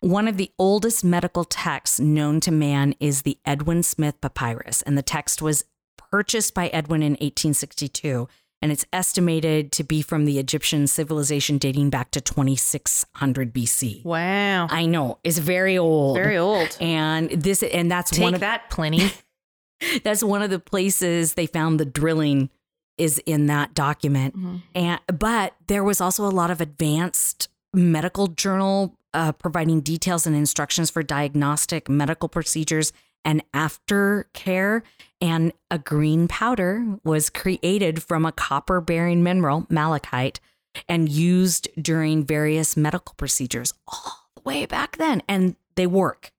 [0.00, 4.96] One of the oldest medical texts known to man is the Edwin Smith Papyrus, and
[4.96, 5.64] the text was
[5.96, 8.28] purchased by Edwin in 1862,
[8.62, 14.04] and it's estimated to be from the Egyptian civilization dating back to 2600 BC.
[14.04, 14.68] Wow.
[14.70, 16.76] I know it's very old, Very old.
[16.80, 19.10] and this and that's Take one of that, Pliny.
[20.04, 22.50] that's one of the places they found the drilling
[22.98, 24.34] is in that document.
[24.74, 30.36] And but there was also a lot of advanced medical journal uh, providing details and
[30.36, 32.92] instructions for diagnostic medical procedures
[33.24, 34.82] and aftercare.
[35.20, 40.40] And a green powder was created from a copper bearing mineral, malachite,
[40.88, 45.22] and used during various medical procedures all the way back then.
[45.28, 46.32] And they work.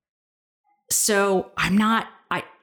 [0.89, 2.07] So I'm not,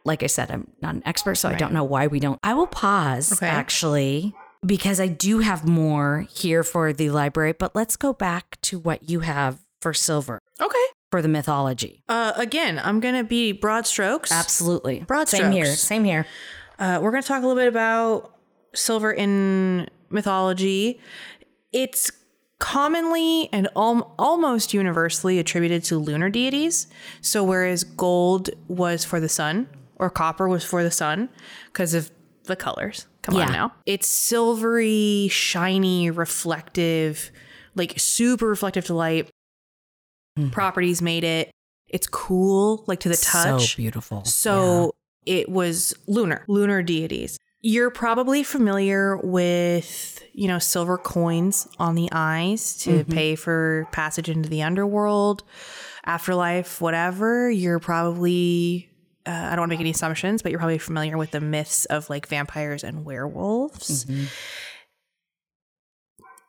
[0.07, 2.39] like I said, I'm not an expert, so I don't know why we don't.
[2.43, 3.47] I will pause Okay.
[3.47, 8.79] actually because I do have more here for the library, but let's go back to
[8.79, 10.85] what you have for silver okay.
[11.11, 12.03] for the mythology.
[12.09, 14.33] Uh, again, I'm going to be broad strokes.
[14.33, 15.01] Absolutely.
[15.01, 15.45] Broad strokes.
[15.45, 15.67] Same here.
[15.67, 16.27] Same here.
[16.79, 18.35] Uh, we're going to talk a little bit about
[18.75, 21.01] silver in mythology.
[21.73, 22.11] It's
[22.59, 26.87] commonly and al- almost universally attributed to lunar deities.
[27.21, 31.29] So, whereas gold was for the sun or copper was for the sun
[31.67, 32.11] because of
[32.45, 33.07] the colors.
[33.23, 33.47] Come Yeah.
[33.47, 33.73] on now.
[33.87, 37.31] It's silvery, shiny, reflective,
[37.75, 39.29] like super reflective to light.
[40.37, 40.51] Hmm.
[40.51, 41.51] Properties made it.
[41.89, 43.73] It's cool, like to the touch.
[43.73, 44.25] So beautiful.
[44.25, 47.39] So it was lunar, lunar deities.
[47.63, 53.13] You're probably familiar with, you know, silver coins on the eyes to mm-hmm.
[53.13, 55.43] pay for passage into the underworld,
[56.05, 57.51] afterlife, whatever.
[57.51, 58.91] You're probably,
[59.27, 61.85] uh, I don't want to make any assumptions, but you're probably familiar with the myths
[61.87, 64.07] of like vampires and werewolves.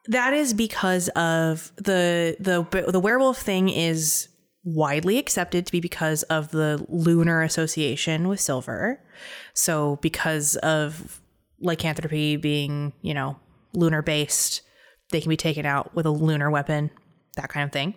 [0.08, 4.30] That is because of the the the werewolf thing is
[4.64, 9.02] widely accepted to be because of the lunar association with silver.
[9.54, 11.22] So because of
[11.60, 13.40] lycanthropy being, you know,
[13.74, 14.62] lunar based,
[15.12, 16.92] they can be taken out with a lunar weapon,
[17.38, 17.96] that kind of thing.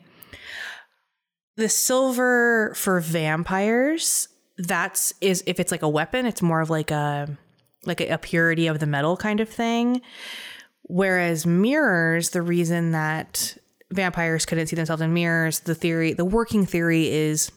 [1.57, 4.29] The silver for vampires,
[4.67, 7.29] that's is if it's like a weapon, it's more of like a
[7.87, 10.03] like a, purity of the metal kind of thing.
[10.83, 13.57] Whereas mirrors, the reason that
[13.91, 17.51] vampires couldn't see themselves in mirrors, the theory, the working theory is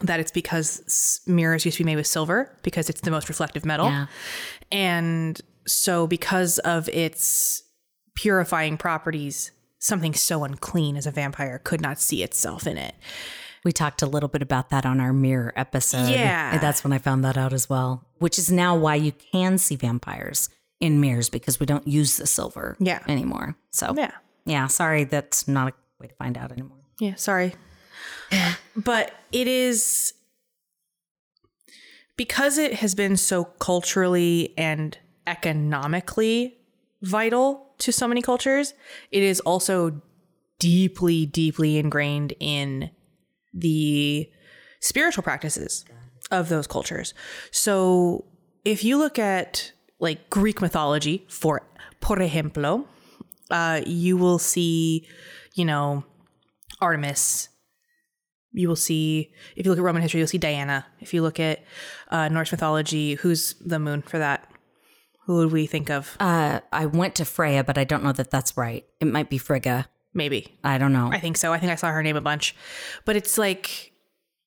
[0.00, 3.64] that it's because mirrors used to be made with silver because it's the most reflective
[3.64, 3.86] metal.
[3.86, 4.06] Yeah.
[4.72, 7.62] And so, because of its
[8.16, 12.94] purifying properties, something so unclean as a vampire could not see itself in it.
[13.64, 16.08] We talked a little bit about that on our mirror episode.
[16.08, 16.52] Yeah.
[16.52, 19.56] And that's when I found that out as well, which is now why you can
[19.58, 20.48] see vampires
[20.80, 23.00] in mirrors because we don't use the silver Yeah.
[23.06, 23.56] anymore.
[23.70, 24.10] So, Yeah.
[24.44, 26.78] yeah, sorry, that's not a way to find out anymore.
[26.98, 27.54] Yeah, sorry.
[28.76, 30.14] but it is
[32.16, 36.58] because it has been so culturally and economically
[37.00, 38.74] vital to so many cultures,
[39.10, 40.00] it is also
[40.58, 42.90] deeply, deeply ingrained in
[43.52, 44.28] the
[44.80, 45.84] spiritual practices
[46.30, 47.14] of those cultures.
[47.50, 48.24] So
[48.64, 51.62] if you look at like Greek mythology, for
[52.00, 52.84] por ejemplo,
[53.50, 55.06] uh, you will see,
[55.54, 56.04] you know,
[56.80, 57.48] Artemis.
[58.54, 60.84] You will see, if you look at Roman history, you'll see Diana.
[61.00, 61.64] If you look at
[62.10, 64.46] uh, Norse mythology, who's the moon for that?
[65.26, 66.16] Who would we think of?
[66.20, 68.84] Uh, I went to Freya, but I don't know that that's right.
[69.00, 69.88] It might be Frigga.
[70.14, 70.58] Maybe.
[70.62, 71.10] I don't know.
[71.10, 71.52] I think so.
[71.52, 72.54] I think I saw her name a bunch.
[73.04, 73.92] But it's like,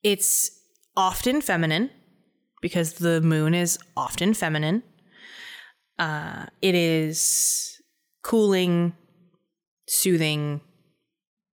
[0.03, 0.51] it's
[0.95, 1.89] often feminine
[2.61, 4.83] because the moon is often feminine.
[5.97, 7.81] Uh, it is
[8.23, 8.93] cooling,
[9.87, 10.61] soothing,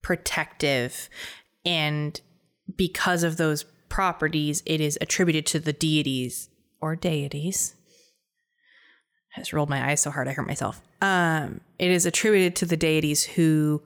[0.03, 1.09] protective.
[1.65, 2.19] And
[2.75, 6.49] because of those properties, it is attributed to the deities
[6.81, 7.75] or deities.
[9.35, 10.81] I just rolled my eyes so hard I hurt myself.
[11.01, 13.81] Um, it is attributed to the deities who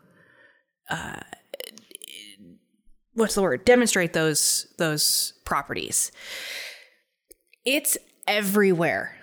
[3.13, 6.11] what's the word demonstrate those those properties
[7.65, 7.97] it's
[8.27, 9.15] everywhere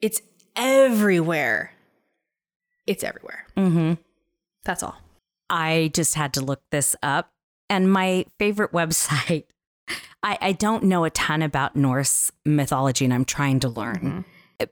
[0.00, 0.20] it's
[0.56, 1.72] everywhere
[2.86, 3.94] it's everywhere mm-hmm.
[4.64, 4.96] that's all
[5.50, 7.30] I just had to look this up.
[7.68, 9.44] And my favorite website,
[10.22, 14.24] I, I don't know a ton about Norse mythology and I'm trying to learn.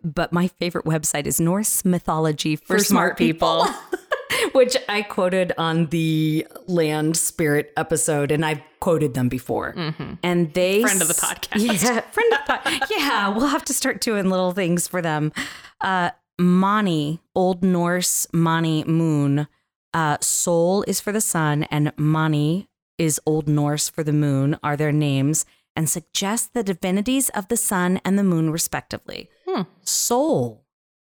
[0.02, 3.80] But my favorite website is Norse Mythology for, For Smart Smart People, People.
[4.52, 9.74] which I quoted on the Land Spirit episode, and I've quoted them before.
[10.22, 11.82] And they Friend of the podcast.
[11.82, 13.28] yeah, friend of the pod- yeah.
[13.28, 15.32] We'll have to start doing little things for them.
[15.80, 19.46] Uh, Mani, Old Norse Mani Moon,
[19.94, 22.68] Uh, Sol is for the sun, and Mani
[22.98, 25.44] is Old Norse for the moon, are their names,
[25.76, 29.28] and suggest the divinities of the sun and the moon, respectively.
[29.46, 29.62] Hmm.
[29.82, 30.64] Sol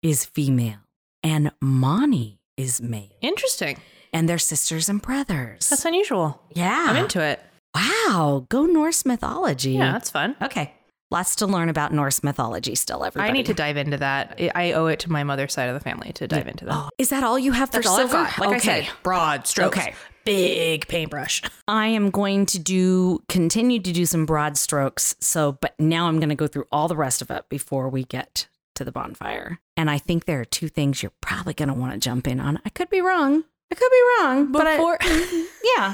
[0.03, 0.79] is female,
[1.23, 3.77] and Mani is male, Interesting.
[4.11, 5.69] and they're sisters and brothers.
[5.69, 6.41] That's unusual.
[6.53, 6.87] yeah.
[6.89, 7.39] I'm into it.
[7.75, 8.45] Wow.
[8.49, 9.71] Go Norse mythology.
[9.73, 10.35] Yeah, that's fun.
[10.41, 10.73] Okay.
[11.11, 13.29] Lots to learn about Norse mythology still, everybody.
[13.29, 14.39] I need to dive into that.
[14.55, 16.73] I- owe it to my mother's side of the family to dive into that.
[16.75, 18.13] Oh, is that all you have for That's silver?
[18.13, 18.37] got.
[18.39, 19.77] Like I said, broad strokes.
[19.77, 19.93] Okay.
[20.25, 21.41] Big paintbrush.
[21.69, 25.15] I am going to do continue to do some broad strokes.
[25.21, 28.03] So, but now I'm going to go through all the rest of it before we
[28.03, 29.59] get to the bonfire.
[29.75, 32.39] And I think there are two things you're probably going to want to jump in
[32.39, 32.59] on.
[32.65, 33.43] I could be wrong.
[33.71, 35.47] I could be wrong, but Before, I,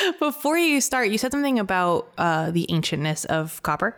[0.00, 0.12] yeah.
[0.18, 3.96] before you start, you said something about uh, the ancientness of copper.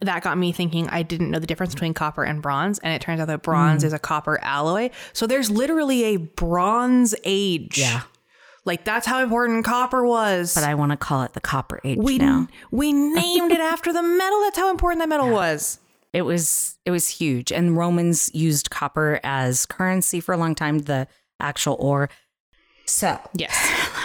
[0.00, 2.80] That got me thinking I didn't know the difference between copper and bronze.
[2.80, 4.90] And it turns out that bronze is a copper alloy.
[5.12, 7.78] So there's literally a bronze age.
[7.78, 8.02] Yeah.
[8.64, 10.54] Like that's how important copper was.
[10.54, 12.48] But I want to call it the Copper Age we, now.
[12.70, 14.40] we named it after the metal.
[14.42, 15.78] That's how important that metal was.
[16.14, 20.78] It was it was huge, and Romans used copper as currency for a long time.
[20.78, 21.08] The
[21.40, 22.08] actual ore.
[22.86, 23.54] So Yes.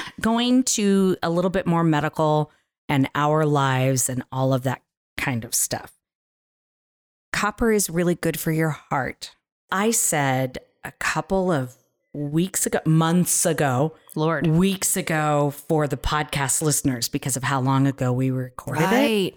[0.22, 2.52] going to a little bit more medical
[2.90, 4.82] and our lives and all of that
[5.18, 5.94] kind of stuff.
[7.32, 9.36] Copper is really good for your heart.
[9.72, 11.76] I said a couple of
[12.14, 14.48] weeks ago, months ago, Lord.
[14.48, 19.36] weeks ago for the podcast listeners because of how long ago we recorded it Right.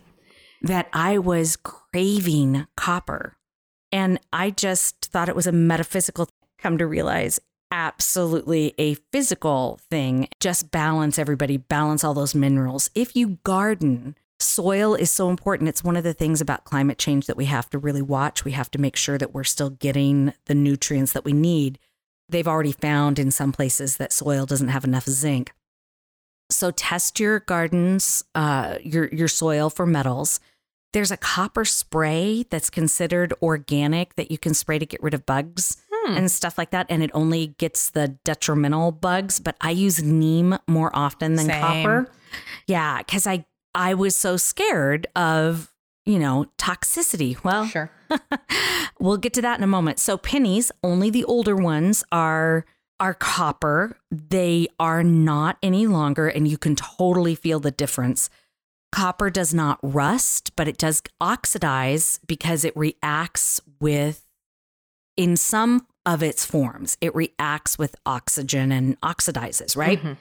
[0.63, 3.37] That I was craving copper.
[3.91, 6.35] And I just thought it was a metaphysical thing.
[6.59, 7.41] Come to realize,
[7.73, 10.29] absolutely a physical thing.
[10.39, 12.89] Just balance everybody, balance all those minerals.
[12.95, 15.69] If you garden, soil is so important.
[15.69, 18.45] It's one of the things about climate change that we have to really watch.
[18.45, 21.81] We have to make sure that we're still getting the nutrients that we need.
[22.29, 25.53] They've already found in some places that soil doesn't have enough zinc.
[26.51, 30.39] So test your gardens, uh, your your soil for metals.
[30.93, 35.25] There's a copper spray that's considered organic that you can spray to get rid of
[35.27, 36.17] bugs Hmm.
[36.17, 39.39] and stuff like that, and it only gets the detrimental bugs.
[39.39, 41.61] But I use neem more often than Same.
[41.61, 42.11] copper.
[42.67, 45.73] Yeah, because I I was so scared of
[46.05, 47.43] you know toxicity.
[47.45, 47.91] Well, Sure.
[48.99, 49.99] we'll get to that in a moment.
[49.99, 52.65] So pennies, only the older ones are
[53.01, 53.97] are copper.
[54.11, 58.29] They are not any longer and you can totally feel the difference.
[58.93, 64.27] Copper does not rust, but it does oxidize because it reacts with
[65.17, 66.97] in some of its forms.
[67.01, 70.01] It reacts with oxygen and oxidizes, right?
[70.03, 70.17] Mhm.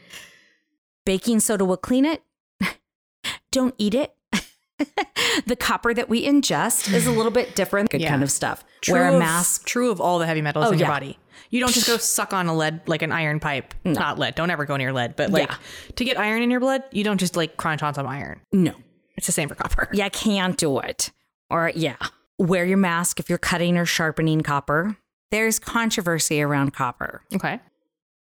[1.05, 2.23] Baking soda will clean it.
[3.51, 4.15] Don't eat it.
[5.45, 8.09] the copper that we ingest is a little bit different, good Yeah.
[8.09, 8.63] kind of stuff.
[8.81, 9.65] True Wear a of- mask.
[9.65, 11.17] True of all the heavy metals Oh, in your body.
[11.49, 13.73] You don't just go suck on a lead like an iron pipe.
[13.83, 14.35] Not lead.
[14.35, 15.15] Don't ever go near lead.
[15.15, 15.57] But like Yeah.
[15.95, 18.39] to get iron in your blood, you don't just like crunch on some iron.
[18.51, 18.73] No,
[19.17, 19.89] It's the same for copper.
[19.93, 21.11] you can't do it.
[21.49, 21.97] Or, yeah,
[22.39, 24.95] wear your mask if you're cutting or sharpening copper.
[25.31, 27.21] There's controversy around copper.
[27.35, 27.59] Okay.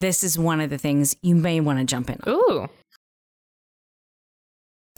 [0.01, 2.33] This is one of the things you may want to jump in on.
[2.33, 2.67] Ooh.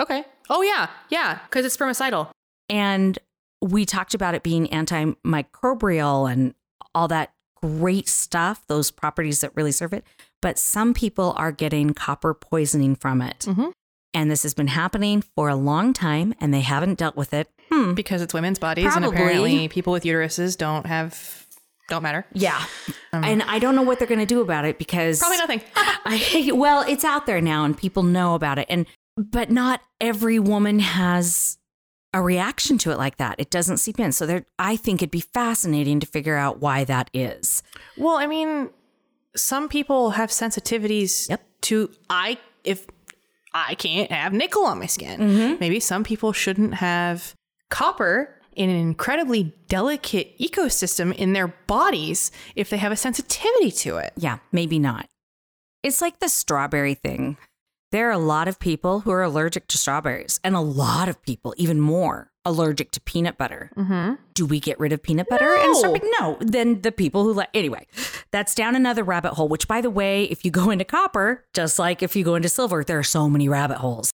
[0.02, 0.24] Okay.
[0.50, 2.30] Oh yeah, yeah, because it's spermicidal.
[2.70, 3.18] And
[3.62, 6.54] we talked about it being antimicrobial and
[6.94, 7.32] all that
[7.66, 10.06] great stuff, those properties that really serve it.
[10.42, 13.40] But some people are getting copper poisoning from it.
[13.48, 13.72] Mhm.
[14.14, 17.50] And this has been happening for a long time and they haven't dealt with it.
[17.72, 17.94] Hmm.
[17.94, 19.16] Because it's women's bodies, and Probably.
[19.18, 21.46] apparently people with uteruses don't have
[21.90, 22.26] don't matter.
[22.34, 22.64] Yeah.
[23.14, 25.62] and I don't know what they're going to do about it because Probably nothing.
[25.76, 28.68] I well, it's out there now and people know about it.
[28.70, 28.86] And
[29.18, 31.58] but not every woman has
[32.16, 33.36] a reaction to it like that.
[33.38, 34.12] It doesn't seep in.
[34.14, 37.62] So there I think it'd be fascinating to figure out why that is.
[37.98, 38.70] well, I mean,
[39.36, 41.42] some people have sensitivities Yep.
[41.62, 42.88] to I if
[43.54, 45.20] I can't have nickel on my skin.
[45.20, 45.56] Mm-hmm.
[45.60, 47.36] Maybe some people shouldn't have
[47.70, 53.98] copper in an incredibly delicate ecosystem in their bodies if they have a sensitivity to
[53.98, 54.14] it.
[54.16, 55.08] Yeah, maybe not.
[55.84, 57.38] It's like the strawberry thing.
[57.92, 61.22] There are a lot of people who are allergic to strawberries, and a lot of
[61.22, 63.72] people, even more, allergic to peanut butter.
[63.78, 64.16] Mm-hmm.
[64.34, 66.10] Do we get rid of peanut butter and strawberry?
[66.20, 66.38] No.
[66.42, 67.88] Then the people who like, anyway,
[68.32, 71.80] that's down another rabbit hole, which, by the way, if you go into copper, just
[71.80, 74.12] like if you go into silver, there are so many rabbit holes.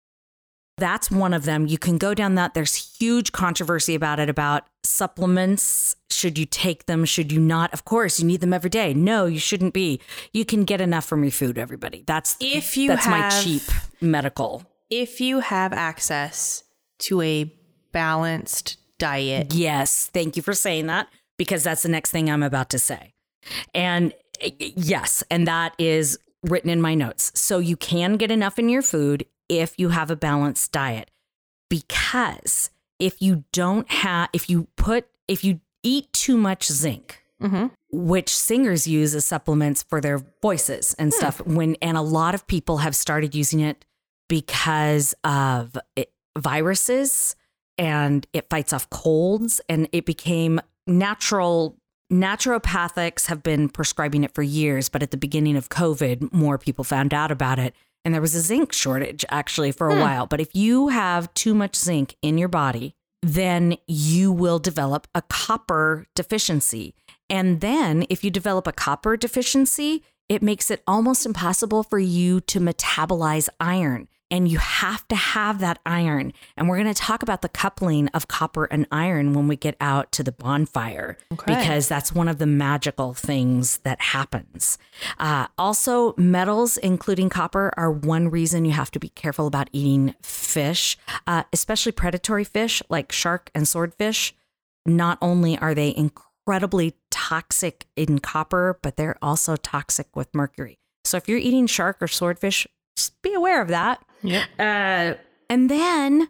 [0.78, 1.66] That's one of them.
[1.66, 2.54] You can go down that.
[2.54, 5.96] There's huge controversy about it about supplements.
[6.12, 7.04] Should you take them?
[7.04, 7.74] Should you not?
[7.74, 8.94] Of course, you need them every day.
[8.94, 10.00] No, you shouldn't be.
[10.34, 12.04] You can get enough from your food, everybody.
[12.06, 13.64] That's If you that's my cheap
[14.02, 14.64] medical.
[14.90, 16.64] If you have access
[17.00, 17.52] to a
[17.92, 21.08] balanced diet, Yes, thank you for saying that
[21.38, 23.14] because that's the next thing I'm about to say.
[23.74, 27.32] And eh, Yes, and that is written in my notes.
[27.34, 31.12] So you can get enough in your food if you have a balanced diet.
[31.70, 32.70] Because
[33.00, 37.68] if you don't have, if you put, if you eat too much zinc, Mm-hmm.
[37.92, 42.48] which singers use as supplements for their voices and stuff, when, and a lot of
[42.48, 43.86] people have started using it
[44.28, 47.36] because of it, viruses
[47.78, 51.78] and it fights off colds and it became natural
[52.12, 56.84] naturopathics have been prescribing it for years but at the beginning of covid more people
[56.84, 57.76] found out about it
[58.08, 60.00] and there was a zinc shortage actually for a hmm.
[60.00, 65.08] while but if you have too much zinc in your body then you will develop
[65.14, 66.94] a copper deficiency.
[67.30, 72.40] And then if you develop a copper deficiency it makes it almost impossible for you
[72.42, 76.34] to metabolize iron and you have to have that iron.
[76.56, 79.76] And we're going to talk about the coupling of copper and iron when we get
[79.80, 81.56] out to the bonfire, Okay.
[81.56, 84.78] because that's one of the magical things that happens.
[85.18, 90.14] Uh, also, metals, including copper, are one reason you have to be careful about eating
[90.22, 94.34] fish, uh, especially predatory fish like shark and swordfish.
[94.86, 100.78] Not only are they incredibly toxic in copper, but they're also toxic with mercury.
[101.06, 104.02] So if you're eating shark or swordfish, just be aware of that.
[104.24, 104.44] Yep.
[104.60, 105.14] Uh,
[105.50, 106.30] and then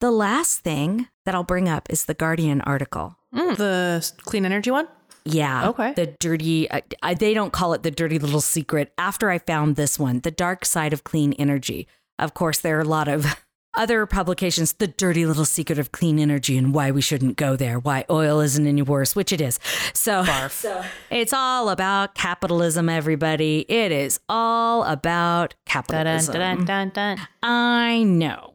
[0.00, 3.16] the last thing that I'll bring up is the Guardian article.
[3.34, 4.88] Mm, the clean energy one?
[5.24, 5.68] Yeah.
[5.68, 5.92] Okay.
[5.94, 8.92] The dirty, I, I, they don't call it the dirty little secret.
[8.98, 11.86] After I found this one, The Dark Side of Clean Energy.
[12.18, 13.36] Of course, there are a lot of
[13.74, 17.78] other publications, The Dirty Little Secret of Clean Energy and Why We Shouldn't Go There,
[17.78, 19.58] Why Oil Isn't Any Worse, which it is.
[19.94, 23.64] So, so it's all about capitalism, everybody.
[23.68, 26.34] It is all about Dun, capitalism.
[26.34, 27.18] dun, dun, dun.
[27.42, 28.54] I know.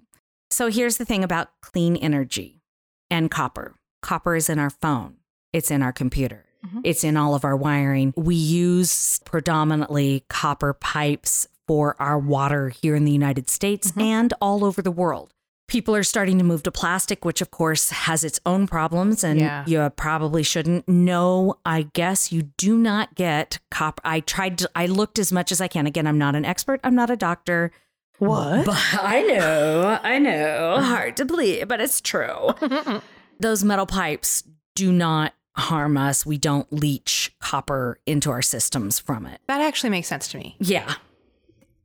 [0.50, 2.62] So here's the thing about clean energy
[3.10, 3.76] and copper.
[4.02, 5.16] Copper is in our phone.
[5.54, 6.46] It's in our computer.
[6.66, 6.82] Mm-hmm.
[6.84, 8.14] It's in all of our wiring.
[8.16, 14.02] We use predominantly copper pipes for our water here in the United States mm-hmm.
[14.02, 15.34] and all over the world.
[15.68, 19.42] People are starting to move to plastic, which of course has its own problems, and
[19.42, 19.66] Yeah.
[19.68, 20.88] you probably shouldn't.
[20.88, 24.02] No, I guess you do not get copper.
[24.06, 25.86] I tried to, I looked as much as I can.
[25.86, 27.72] Again, I'm not an expert, I'm not a doctor.
[28.18, 28.66] What?
[28.66, 30.78] But I know, I know.
[30.82, 32.54] Hard to believe, but it's true.
[33.40, 34.44] Those metal pipes
[34.74, 36.26] do not harm us.
[36.26, 39.42] We don't leach copper into our systems from it.
[39.48, 40.96] That actually makes sense to me, Yeah.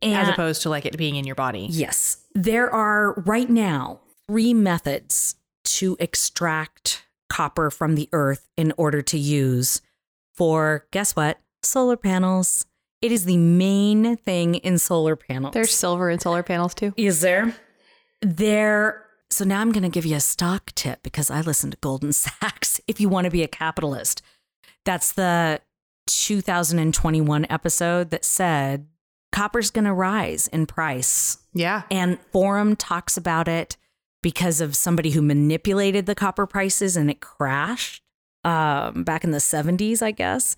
[0.03, 1.69] And as opposed to like it being in your body.
[1.71, 9.01] yes, there are right now three methods to extract copper from the earth in order
[9.03, 9.81] to use
[10.35, 11.39] for guess what?
[11.63, 12.67] Solar panels.
[13.01, 15.55] It is the main thing in solar panels.
[15.55, 16.95] There's silver in solar panels too.
[16.97, 17.55] Is there?
[18.21, 19.07] There.
[19.31, 22.13] So now I'm going to give you a stock tip because I listen to Golden
[22.13, 22.81] Sachs.
[22.87, 24.23] If you want to be a capitalist,
[24.85, 25.61] that's the
[26.07, 28.87] 2021 episode that said
[29.33, 31.39] copper's going to rise in price.
[31.53, 31.83] Yeah.
[31.91, 33.77] And Forum talks about it
[34.23, 38.03] because of somebody who manipulated the copper prices and it crashed
[38.45, 40.55] um, back in the 70s, I guess.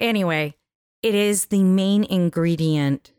[0.00, 0.54] Anyway,
[1.02, 3.12] it is the main ingredient,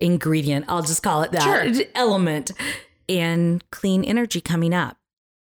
[0.00, 2.52] ingredient, I'll just call it that, element
[3.06, 4.96] in clean energy coming up.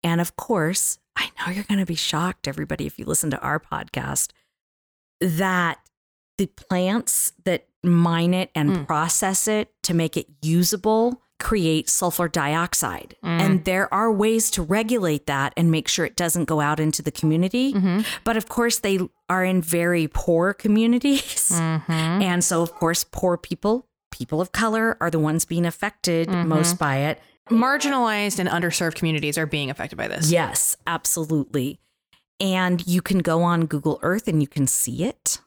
[0.02, 3.40] And of course, I know you're going to be shocked, everybody, if you listen to
[3.40, 4.30] our podcast,
[5.20, 5.78] that
[6.40, 8.86] the plants that mine it and Mm.
[8.86, 13.16] process it to make it usable create sulfur dioxide.
[13.24, 13.40] Mm.
[13.40, 17.00] And there are ways to regulate that and make sure it doesn't go out into
[17.02, 17.72] the community.
[17.72, 18.04] Mhm.
[18.24, 18.98] But of course, they
[19.30, 21.50] are in very poor communities.
[21.54, 21.92] Mm-hmm.
[22.22, 26.48] And so, of course, poor people, people of color, are the ones being affected Mm-hmm.
[26.48, 27.20] most by it.
[27.50, 30.30] Marginalized and underserved communities are being affected by this.
[30.30, 31.78] Yes, absolutely.
[32.38, 35.40] And you can go on Google Earth and you can see it.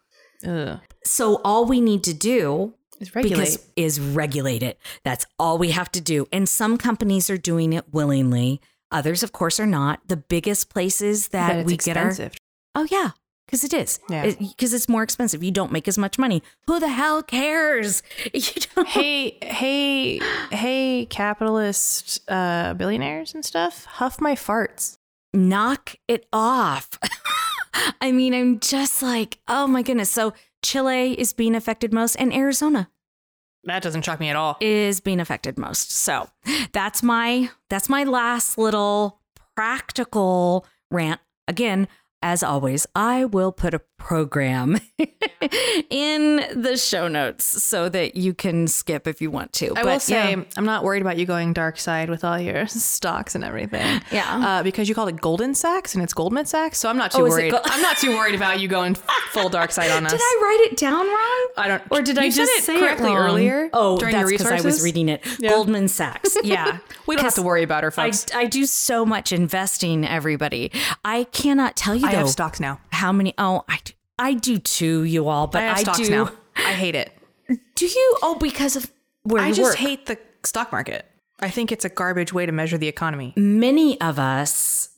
[0.45, 0.79] Ugh.
[1.05, 3.37] So all we need to do It's regulate.
[3.37, 4.77] because is regulate it.
[5.03, 6.27] That's all we have to do.
[6.31, 8.61] And some companies are doing it willingly.
[8.91, 10.01] Others, of course, are not.
[10.07, 12.37] The biggest places that we get our expensive.
[12.75, 13.11] oh yeah,
[13.47, 14.31] because it is Yeah.
[14.39, 15.43] because it's more expensive.
[15.43, 16.43] You don't make as much money.
[16.67, 18.03] Who the hell cares?
[18.33, 18.41] You
[18.75, 18.87] don't.
[18.87, 20.19] hey, hey,
[20.51, 23.85] hey, capitalist uh, billionaires and stuff.
[23.85, 24.97] Huff my farts.
[25.33, 26.99] knock it off.
[28.01, 30.09] I mean, I'm just like, oh my goodness.
[30.11, 32.89] So Chile is being affected most, and Arizona
[33.63, 34.57] That doesn't shock me at all.
[34.61, 35.91] is being affected most.
[35.91, 36.29] So
[36.71, 39.19] that's my that's my last little
[39.55, 41.19] practical rant.
[41.47, 41.87] Again,
[42.23, 44.79] as always, I will put a program
[45.89, 49.73] in the show notes so that you can skip if you want to.
[49.75, 53.35] I will say, I'm not worried about you going dark side with all your stocks
[53.35, 54.01] and everything.
[54.11, 54.23] Yeah.
[54.59, 57.19] Uh, because you called it Golden Sachs and it's Goldman Sachs, so I'm not too
[57.25, 57.51] Oh, worried.
[57.51, 58.95] Go- I'm not too worried about you going
[59.31, 60.11] full dark side on us.
[60.11, 61.47] Did I write it down wrong?
[61.57, 63.29] I don't- Or did I just it say correctly it wrong?
[63.29, 65.23] earlier Oh, during that's because I was reading it.
[65.41, 66.37] Goldman Sachs.
[66.43, 68.25] Yeah, we don't have to worry about her, I, folks.
[68.33, 70.71] I do so much investing, everybody.
[71.03, 72.79] I cannot tell you I have stocks now.
[72.91, 73.33] how many.
[73.37, 75.47] Oh, I do, I do too, you all.
[75.47, 76.09] But I have I, stocks do.
[76.09, 76.31] now.
[76.55, 77.11] I hate it.
[77.75, 78.17] Do you?
[78.21, 78.91] Oh, because of
[79.23, 79.77] where I you just work.
[79.77, 81.05] hate the stock market.
[81.39, 83.33] I think it's a garbage way to measure the economy.
[83.35, 84.89] many of us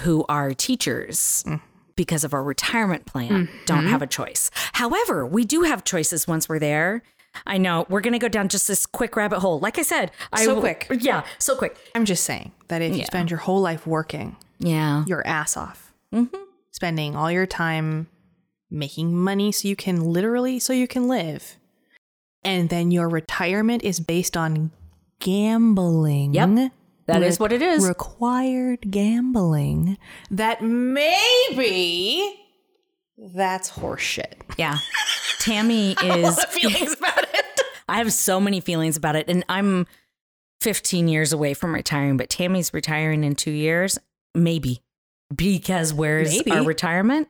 [0.00, 1.60] who are teachers Mm.
[1.94, 3.88] because of our retirement plan don't Mm-hmm.
[3.88, 4.50] have a choice.
[4.74, 7.02] However, we do have choices once we're there.
[7.46, 9.58] I know we're going to go down just this quick rabbit hole.
[9.60, 10.88] Like I said, I So will- quick.
[11.00, 11.76] Yeah, so quick.
[11.94, 15.04] I'm just saying that if you spend your whole life working Yeah.
[15.06, 16.36] your ass off, Mm-hmm.
[16.70, 18.06] spending all your time
[18.70, 21.56] making money so you can literally so you can live,
[22.44, 24.70] and then your retirement is based on
[25.20, 26.34] gambling.
[26.34, 26.72] Yep.
[27.06, 27.86] That is what it is.
[27.86, 29.96] Required gambling.
[30.30, 32.34] That maybe
[33.16, 34.34] that's horseshit.
[34.58, 34.78] Yeah.
[35.38, 37.60] Tammy is Feelings about it.
[37.88, 39.86] I have so many feelings about it and I'm
[40.60, 43.98] 15 years away from retiring, but Tammy's retiring in 2 years,
[44.34, 44.80] maybe.
[45.34, 46.52] Because where's Maybe.
[46.52, 47.28] our retirement?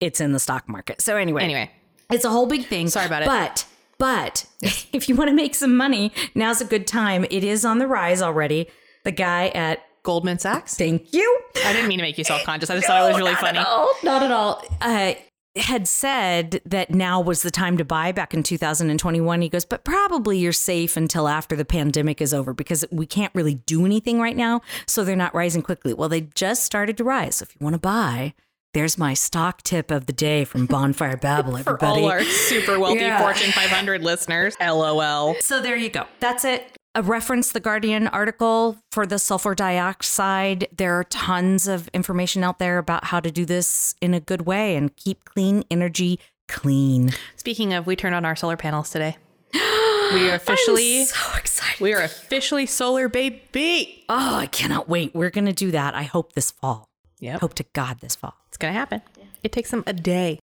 [0.00, 1.00] It's in the stock market.
[1.00, 1.70] So anyway, Anyway,
[2.10, 2.88] It's a whole big thing.
[2.88, 3.26] Sorry about it.
[3.26, 3.66] But
[3.98, 4.46] but
[4.92, 7.24] if you want to make some money, now's a good time.
[7.30, 8.68] It is on the rise already.
[9.04, 10.76] The guy at Goldman Sachs.
[10.76, 11.40] thank you.
[11.64, 12.70] I didn't mean to make you self conscious.
[12.70, 13.58] I just thought it was really not funny.
[13.58, 14.64] At all, not at all.
[14.80, 15.14] Uh,
[15.58, 19.42] had said that now was the time to buy back in 2021.
[19.42, 23.34] He goes, but probably you're safe until after the pandemic is over because we can't
[23.34, 24.60] really do anything right now.
[24.86, 25.92] So they're not rising quickly.
[25.94, 27.36] Well, they just started to rise.
[27.36, 28.34] So if you want to buy,
[28.74, 32.02] there's my stock tip of the day from Bonfire Babble, For everybody.
[32.02, 33.20] all our super wealthy Yeah.
[33.20, 35.34] Fortune 500 listeners, LOL.
[35.40, 36.04] So there you go.
[36.20, 36.76] That's it.
[36.94, 40.66] A reference the Guardian article for the sulfur dioxide.
[40.76, 44.42] There are tons of information out there about how to do this in a good
[44.46, 46.18] way and keep clean energy
[46.48, 47.10] clean.
[47.36, 49.16] Speaking of, we turned on our solar panels today.
[50.10, 51.80] We are officially I'm so excited.
[51.82, 54.06] we are officially solar baby.
[54.08, 55.14] Oh, I cannot wait.
[55.14, 55.94] We're going to do that.
[55.94, 56.88] I hope this fall.
[57.20, 57.40] Yep.
[57.40, 58.34] Hope to God this fall.
[58.48, 59.02] It's gonna happen.
[59.42, 60.38] It takes them a day.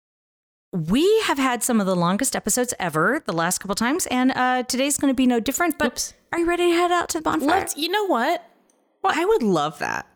[0.73, 4.63] We have had some of the longest episodes ever the last couple times, and uh,
[4.63, 5.77] today's going to be no different.
[5.77, 6.13] But Oops.
[6.31, 7.47] Are you ready to head out to the bonfire?
[7.47, 7.75] Let's.
[7.77, 8.45] You know what?
[9.03, 10.07] I would love that.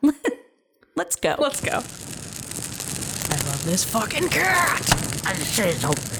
[0.95, 1.36] Let's go.
[1.38, 1.72] Let's go.
[1.72, 4.82] I love this fucking cat.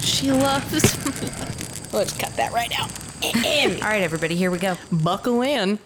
[0.02, 1.30] She loves me.
[1.93, 2.91] Let's cut that right out.
[3.84, 4.76] All right, everybody, here we go.
[4.91, 5.80] Buckle in.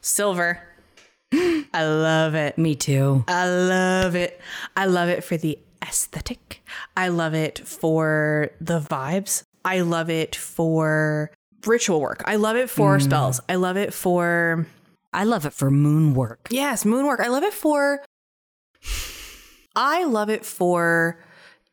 [0.00, 0.60] Silver.
[1.32, 2.58] I love it.
[2.58, 3.24] Me too.
[3.28, 4.40] I love it.
[4.76, 6.64] I love it for the aesthetic.
[6.96, 9.44] I love it for the vibes.
[9.64, 11.30] I love it for
[11.66, 12.22] ritual work.
[12.26, 13.02] I love it for mm.
[13.02, 13.40] spells.
[13.48, 14.66] I love it for
[15.12, 16.48] I love it for moon work.
[16.50, 17.20] yes, moon work.
[17.20, 18.02] I love it for
[19.74, 21.18] I love it for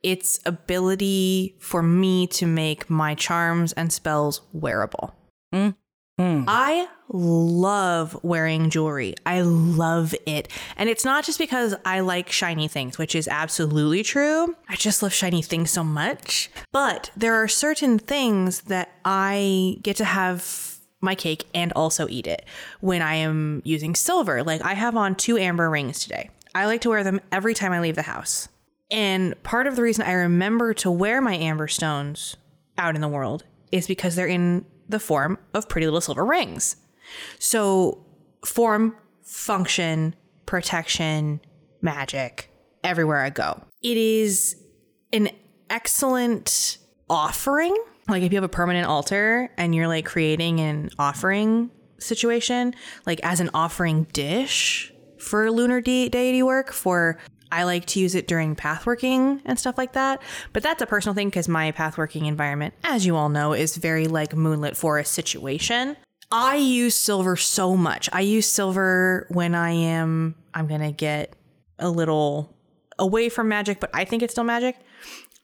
[0.01, 5.13] its ability for me to make my charms and spells wearable.
[5.53, 5.75] Mm.
[6.17, 6.43] Hmm.
[6.47, 9.15] I love wearing jewelry.
[9.25, 10.47] I love it.
[10.77, 14.55] And it's not just because I like shiny things, which is absolutely true.
[14.67, 16.49] I just love shiny things so much.
[16.71, 22.27] But there are certain things that I get to have my cake and also eat
[22.27, 22.45] it
[22.81, 24.43] when I am using silver.
[24.43, 26.29] Like I have on two amber rings today.
[26.53, 28.49] I like to wear them every time I leave the house.
[28.91, 32.37] And part of the reason I remember to wear my amber stones
[32.77, 36.75] out in the world is because they're in the form of pretty little silver rings.
[37.39, 38.05] So,
[38.45, 41.41] form, function, protection,
[41.81, 42.51] magic,
[42.83, 43.61] everywhere I go.
[43.81, 44.55] It is
[45.13, 45.29] an
[45.69, 46.77] excellent
[47.09, 47.75] offering.
[48.07, 52.73] Like, if you have a permanent altar and you're like creating an offering situation,
[53.05, 57.19] like as an offering dish for lunar de- deity work, for
[57.51, 60.21] I like to use it during pathworking and stuff like that.
[60.53, 64.07] But that's a personal thing because my pathworking environment, as you all know, is very
[64.07, 65.97] like moonlit forest situation.
[66.31, 68.09] I use silver so much.
[68.13, 71.35] I use silver when I am, I'm going to get
[71.79, 72.55] a little
[72.99, 74.77] away from magic, but I think it's still magic.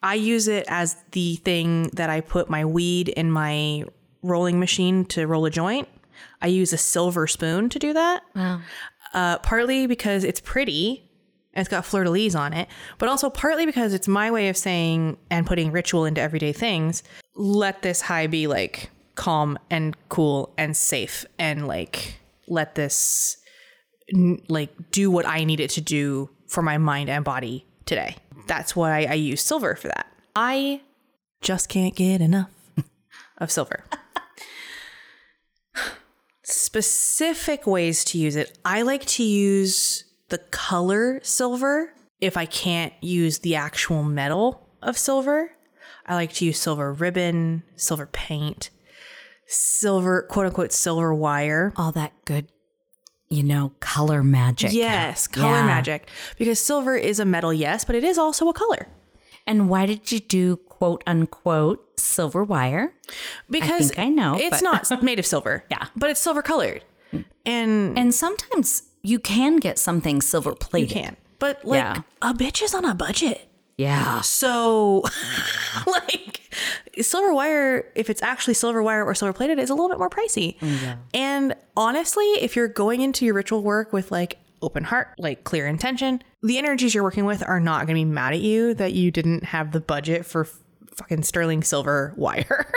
[0.04, 3.86] I use it as the thing that I put my weed in my
[4.22, 5.88] rolling machine to roll a joint.
[6.42, 8.24] I use a silver spoon to do that.
[8.36, 8.62] Wow.
[9.14, 11.10] Uh, partly because it's pretty
[11.54, 12.68] and it's got fleur de lis on it,
[12.98, 17.02] but also partly because it's my way of saying and putting ritual into everyday things.
[17.34, 23.38] Let this high be like calm and cool and safe, and like let this
[24.48, 28.18] like do what I need it to do for my mind and body today.
[28.48, 30.08] That's why I use silver for that.
[30.36, 30.82] I
[31.42, 32.50] just can't get enough
[33.38, 33.84] of silver.
[36.44, 38.58] Specific ways to use it.
[38.64, 44.98] I like to use the color silver if I can't use the actual metal of
[44.98, 45.52] silver.
[46.06, 48.70] I like to use silver ribbon, silver paint,
[49.48, 51.74] silver, quote unquote, silver wire.
[51.76, 52.48] All that good,
[53.30, 54.74] you know, color magic.
[54.74, 55.66] Yes, color Yeah.
[55.66, 56.10] magic.
[56.38, 58.88] Because silver is a metal, yes, but it is also a color.
[59.48, 62.94] And why did you do quote unquote silver wire?
[63.50, 65.64] Because think I know, it's but- not made of silver.
[65.70, 65.88] Yeah.
[65.96, 66.84] But it's silver colored.
[67.46, 70.90] And And sometimes you can get something silver plated.
[70.90, 71.18] you can.
[71.38, 72.02] But like Yeah.
[72.22, 73.48] a bitch is on a budget.
[73.78, 74.22] Yeah.
[74.22, 75.04] So
[75.88, 76.42] like
[77.02, 80.10] silver wire, if it's actually silver wire or silver plated, is a little bit more
[80.10, 80.58] pricey.
[80.60, 85.44] Mm, and honestly, if you're going into your ritual work with like open heart, like
[85.44, 88.74] clear intention, the energies you're working with are not going to be mad at you
[88.76, 90.58] that you didn't have the budget for f-
[90.96, 92.72] fucking sterling silver wire.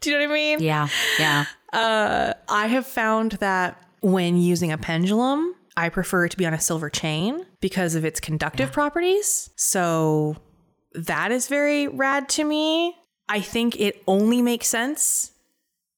[0.00, 0.60] Do you know what I mean?
[0.60, 0.88] Yeah.
[1.18, 1.46] Yeah.
[1.72, 6.54] Uh, I have found that when using a pendulum, I prefer it to be on
[6.54, 9.50] a silver chain because of its conductive properties.
[9.56, 10.36] So
[10.92, 12.94] that is very rad to me.
[13.28, 15.32] I think it only makes sense,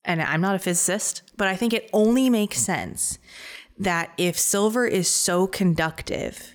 [0.05, 3.19] and I'm not a physicist, but I think it only makes sense
[3.79, 6.53] that if silver is so conductive,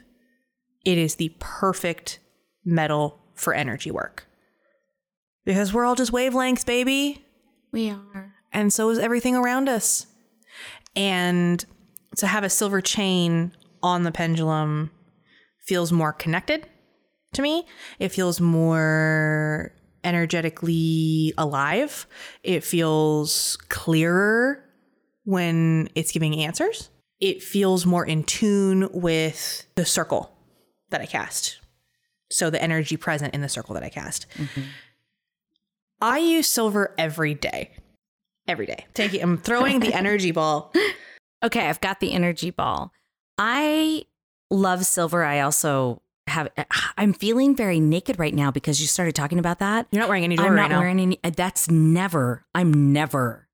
[0.86, 2.20] it is the perfect
[2.66, 4.26] metal for energy work.
[5.46, 7.24] Because we're all just wavelengths, baby
[7.72, 8.34] We are.
[8.54, 10.08] and so is everything around us.
[10.96, 11.64] And
[12.18, 13.54] to have a silver chain
[13.84, 14.92] on the pendulum
[15.60, 16.68] feels more connected
[17.34, 17.66] to me.
[18.00, 22.08] It feels more energetically alive.
[22.44, 24.64] It feels clearer
[25.24, 26.90] when it's giving answers.
[27.20, 30.36] It feels more in tune with the circle
[30.90, 31.60] that I cast.
[32.32, 34.26] So the energy present in the circle that I cast.
[36.02, 37.72] I use silver every day
[38.48, 38.86] every day.
[38.94, 40.74] Taking, I'm throwing the energy ball.
[41.44, 42.92] Okay, I've got the energy ball.
[43.38, 44.06] I
[44.50, 45.24] love silver.
[45.24, 46.50] I also have.
[46.98, 49.88] I'm feeling very naked right now because you started talking about that.
[49.92, 50.80] You're not wearing any I'm right not now.
[50.80, 51.20] wearing any.
[51.24, 52.46] That's never.
[52.54, 53.48] I'm never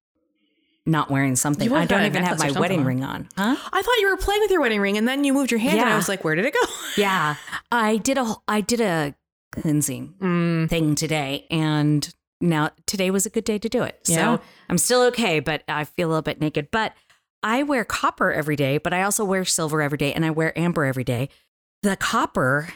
[0.85, 1.71] not wearing something.
[1.71, 3.27] I don't even have my wedding something ring on.
[3.38, 3.55] Huh?
[3.73, 5.79] I thought you were playing with your wedding ring, and then you moved your hand,
[5.79, 6.59] and I was like, "Where did it go?"
[6.97, 7.35] Yeah,
[7.71, 8.35] I did a.
[8.47, 9.15] I did a
[9.51, 10.69] cleansing Mm.
[10.69, 13.99] thing today, and now today was a good day to do it.
[14.05, 14.38] Yeah.
[14.38, 16.69] So I'm still okay, but I feel a little bit naked.
[16.71, 16.93] But
[17.43, 20.57] I wear copper every day, but I also wear silver every day, and I wear
[20.57, 21.29] amber every day.
[21.83, 22.69] The copper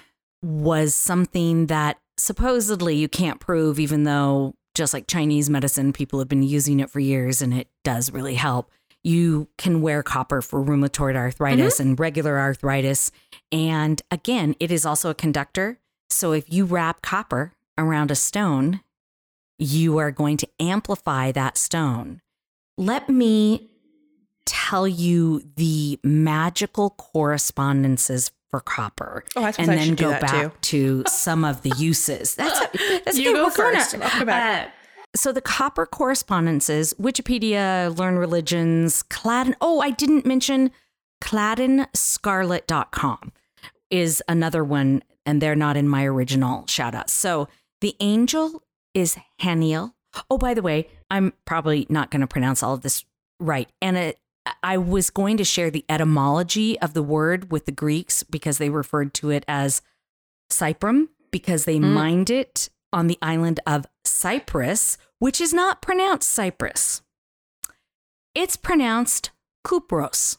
[0.44, 6.30] was something that supposedly you can't prove, even though just like Chinese medicine, people have
[6.30, 8.72] been using it for years, and it does really help.
[9.04, 11.90] You can wear copper for rheumatoid arthritis mm-hmm.
[11.90, 13.12] and regular arthritis.
[13.52, 15.80] And again, it is also a conductor.
[16.10, 18.82] So if you wrap copper around a stone,
[19.58, 22.22] you are going to amplify that stone.
[22.78, 23.71] Let me
[24.46, 29.24] tell you the magical correspondences for copper.
[29.36, 32.36] Oh, and then go back to some of the uses.
[32.36, 32.60] That's,
[33.06, 33.96] that's You go gonna- first.
[33.96, 34.68] I'll go back.
[34.68, 34.72] uh,
[35.16, 39.56] so the copper correspondences, Wikipedia, Learn Religions, Cladden.
[39.62, 40.72] Oh, I didn't mention
[41.24, 43.32] CladdenScarlet.com
[43.90, 47.10] is another one, and they're not in my original shout out.
[47.10, 47.48] So
[47.82, 48.64] the angel
[48.94, 49.94] is Haniel.
[50.30, 53.06] Oh, by the way, I'm probably not going to pronounce all of this
[53.40, 53.70] right.
[53.82, 54.18] And it,
[54.64, 58.70] I was going to share the etymology of the word with the Greeks because they
[58.70, 59.82] referred to it as
[60.52, 61.92] Cyprum because they mm.
[61.94, 67.02] mined it on the island of Cyprus, which is not pronounced Cyprus.
[68.34, 69.32] It's pronounced
[69.66, 70.38] Kupros.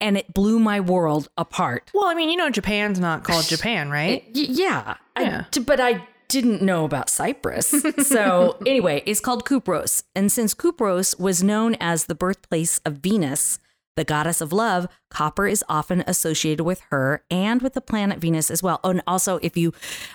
[0.00, 1.90] And it blew my world apart.
[1.94, 4.24] Well, I mean, you know, Japan's not called Japan, right?
[4.34, 4.96] Y- yeah.
[5.14, 5.44] I- Yeah.
[5.50, 7.74] t- but I didn't know about Cyprus.
[8.02, 10.02] So, anyway, it's called Kupros.
[10.14, 13.58] And since Kupros was known as the birthplace of Venus,
[13.96, 18.50] the goddess of love, copper is often associated with her and with the planet Venus
[18.50, 18.80] as well.
[18.82, 19.72] And also, if you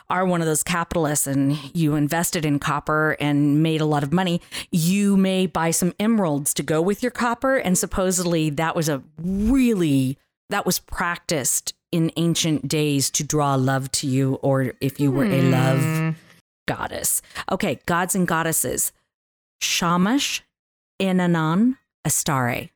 [0.09, 4.11] are one of those capitalists and you invested in copper and made a lot of
[4.11, 4.41] money,
[4.71, 7.57] you may buy some emeralds to go with your copper.
[7.57, 10.17] And supposedly, that was a really,
[10.49, 15.25] that was practiced in ancient days to draw love to you, or if you were
[15.25, 16.09] a love hmm.
[16.67, 17.21] goddess.
[17.51, 18.91] Okay, gods and goddesses
[19.61, 20.43] Shamash,
[21.01, 22.69] Inanon, Astare,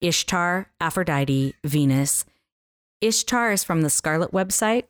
[0.00, 2.24] Ishtar, Aphrodite, Venus.
[3.00, 4.84] Ishtar is from the Scarlet website.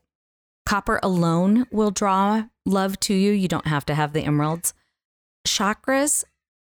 [0.67, 3.33] Copper alone will draw love to you.
[3.33, 4.75] You don't have to have the emeralds.
[5.47, 6.25] Chakras,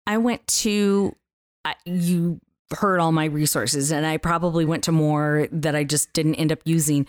[0.06, 1.16] I went to,
[1.64, 2.40] I- you
[2.78, 6.52] heard all my resources, and I probably went to more that I just didn't end
[6.52, 7.06] up using.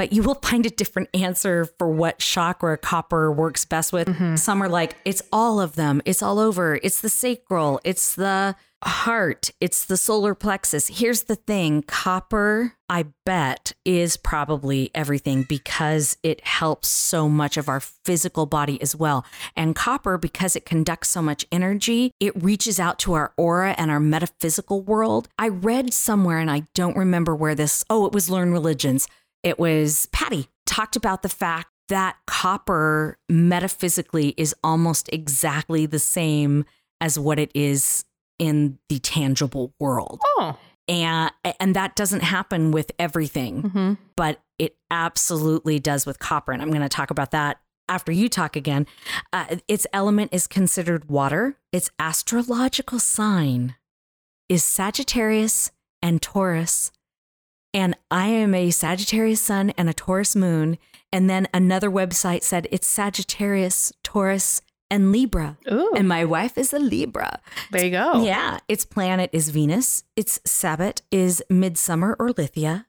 [0.00, 4.08] but you will find a different answer for what chakra copper works best with.
[4.08, 4.36] Mm-hmm.
[4.36, 8.56] Some are like, it's all of them, it's all over, it's the sacral, it's the
[8.82, 10.88] heart, it's the solar plexus.
[10.88, 17.68] Here's the thing copper, I bet, is probably everything because it helps so much of
[17.68, 19.24] our physical body as well.
[19.54, 23.90] And copper, because it conducts so much energy, it reaches out to our aura and
[23.90, 25.28] our metaphysical world.
[25.38, 29.08] I read somewhere, and I don't remember where this, oh, it was Learn Religions.
[29.42, 36.64] It was Patty talked about the fact that copper metaphysically is almost exactly the same
[37.00, 38.04] as what it is
[38.40, 40.20] in the tangible world.
[40.24, 40.58] Oh.
[40.88, 41.30] And
[41.60, 43.92] and that doesn't happen with everything, Mm-hmm.
[44.16, 48.28] but it absolutely does with copper and I'm going to talk about that after you
[48.28, 48.86] talk again.
[49.32, 51.56] Uh, its element is considered water.
[51.72, 53.76] Its astrological sign
[54.48, 55.70] is Sagittarius
[56.02, 56.90] and Taurus.
[57.72, 60.76] And I am a Sagittarius sun and a Taurus moon.
[61.12, 64.60] And then another website said it's Sagittarius, Taurus,
[64.90, 65.56] and Libra.
[65.70, 65.92] Ooh.
[65.96, 67.40] And my wife is a Libra.
[67.70, 68.22] there you go.
[68.22, 68.58] Yeah.
[68.68, 70.04] Its planet is Venus.
[70.16, 72.86] Its Sabbat is Midsummer or Lithia.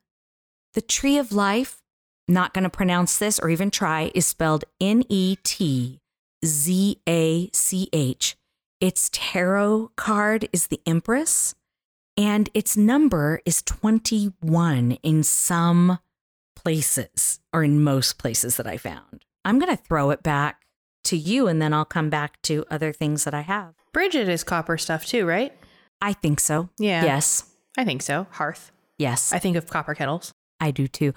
[0.74, 1.82] The tree of life,
[2.26, 6.00] not going to pronounce this or even try, is spelled N E T
[6.44, 8.36] Z A C H.
[8.80, 11.54] Its tarot card is the Empress,
[12.16, 16.00] and its number is 21 in some
[16.56, 19.24] places or in most places that I found.
[19.44, 20.61] I'm going to throw it back
[21.04, 23.74] to you and then I'll come back to other things that I have.
[23.92, 25.52] Bridget is copper stuff too, right?
[26.00, 26.68] I think so.
[26.78, 27.04] Yeah.
[27.04, 27.44] Yes.
[27.76, 28.26] I think so.
[28.32, 28.72] Hearth.
[28.98, 29.32] Yes.
[29.32, 30.32] I think of copper kettles.
[30.60, 31.12] I do too.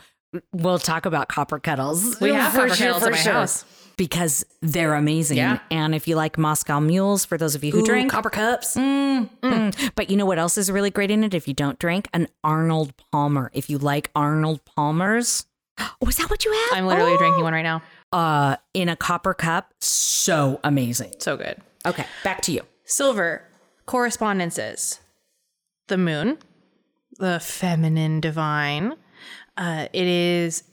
[0.51, 2.19] We'll talk about copper kettles.
[2.19, 3.33] We have copper sure, kettles in my sure.
[3.33, 3.63] house.
[3.97, 5.37] because they're amazing.
[5.37, 5.59] Yeah.
[5.71, 8.75] And if you like Moscow mules, for those of you who drink, copper cups.
[8.75, 9.91] Mm, mm.
[9.95, 12.09] But you know what else is really great in it if you don't drink?
[12.13, 13.49] An Arnold Palmer.
[13.53, 15.45] If you like Arnold Palmers.
[16.01, 16.77] Oh, is that what you have?
[16.77, 17.17] I'm literally Oh.
[17.17, 17.81] drinking one right now.
[18.15, 19.73] Uh, in a copper cup.
[19.81, 21.11] So amazing.
[21.19, 21.57] So good.
[21.85, 22.61] Okay, back to you.
[22.85, 23.43] Silver
[23.87, 25.01] correspondences.
[25.87, 26.37] The moon,
[27.17, 28.93] the feminine divine.
[29.57, 30.63] Uh, it is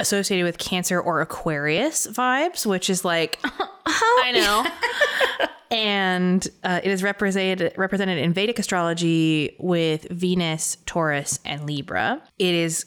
[0.00, 5.46] associated with Cancer or Aquarius vibes, which is like, I know.
[5.70, 12.22] and uh, it is represented represented in Vedic astrology with Venus, Taurus, and Libra.
[12.38, 12.86] It is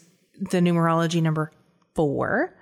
[0.50, 1.52] the numerology number
[1.94, 2.56] four.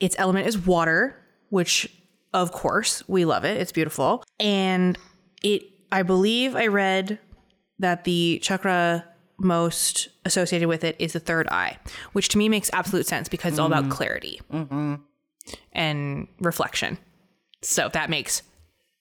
[0.00, 1.16] Its element is water,
[1.50, 1.88] which
[2.32, 3.60] of course we love it.
[3.60, 4.24] It's beautiful.
[4.40, 4.98] And
[5.42, 7.18] it I believe I read
[7.78, 9.04] that the chakra
[9.38, 11.78] most associated with it is the third eye,
[12.12, 13.92] which to me makes absolute sense because it's all about mm-hmm.
[13.92, 14.94] clarity mm-hmm.
[15.72, 16.98] and reflection.
[17.62, 18.42] So that makes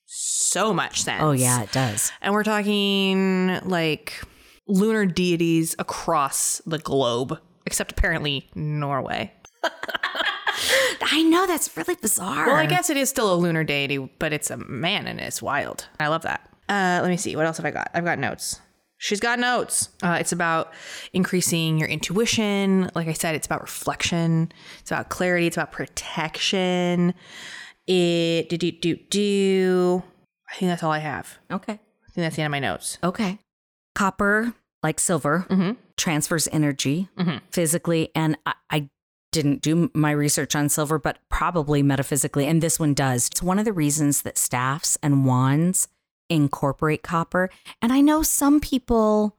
[0.05, 1.21] so much sense.
[1.21, 2.11] Oh, yeah, it does.
[2.21, 4.21] And we're talking like
[4.67, 9.31] lunar deities across the globe, except apparently Norway.
[11.05, 12.47] I know that's really bizarre.
[12.47, 15.41] Well, I guess it is still a lunar deity, but it's a man and it's
[15.41, 15.87] wild.
[15.99, 16.49] I love that.
[16.69, 17.35] Uh, let me see.
[17.35, 17.91] What else have I got?
[17.93, 18.59] I've got notes.
[18.97, 19.89] She's got notes.
[20.01, 20.71] Uh, it's about
[21.11, 22.89] increasing your intuition.
[22.95, 24.51] Like I said, it's about reflection.
[24.79, 25.47] It's about clarity.
[25.47, 27.13] It's about protection.
[27.85, 30.03] It do do do do.
[30.49, 31.37] I think that's all I have.
[31.51, 31.73] Okay.
[31.73, 32.97] I think that's the end of my notes.
[33.03, 33.39] Okay.
[33.93, 35.75] Copper, like silver, Mhm.
[35.97, 37.41] transfers energy Mhm.
[37.51, 38.09] physically.
[38.15, 38.89] And I, I
[39.33, 42.47] didn't do my research on silver, but probably metaphysically.
[42.47, 43.27] And this one does.
[43.27, 45.89] It's one of the reasons that staffs and wands
[46.29, 47.49] incorporate copper.
[47.81, 49.35] And I know some people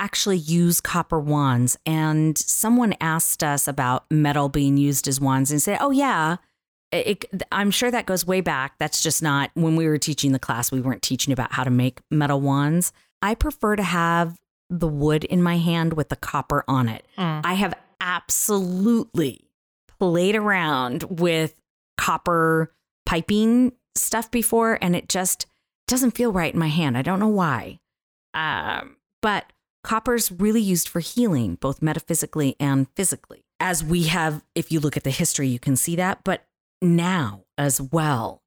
[0.00, 1.76] actually use copper wands.
[1.84, 6.36] And someone asked us about metal being used as wands and said, oh, yeah.
[6.90, 8.78] It, I'm sure that goes way back.
[8.78, 11.70] That's just not when we were teaching the class, we weren't teaching about how to
[11.70, 12.92] make metal wands.
[13.20, 14.38] I prefer to have
[14.70, 17.04] the wood in my hand with the copper on it.
[17.18, 17.40] Mm.
[17.44, 19.48] I have absolutely
[19.98, 21.54] played around with
[21.96, 22.72] copper
[23.06, 25.46] piping stuff before, and it just
[25.86, 26.96] doesn't feel right in my hand.
[26.96, 27.80] I don't know why.
[28.32, 33.44] Um, but copper's really used for healing, both metaphysically and physically.
[33.60, 36.44] As we have, if you look at the history, you can see that, but
[36.82, 38.42] now as well.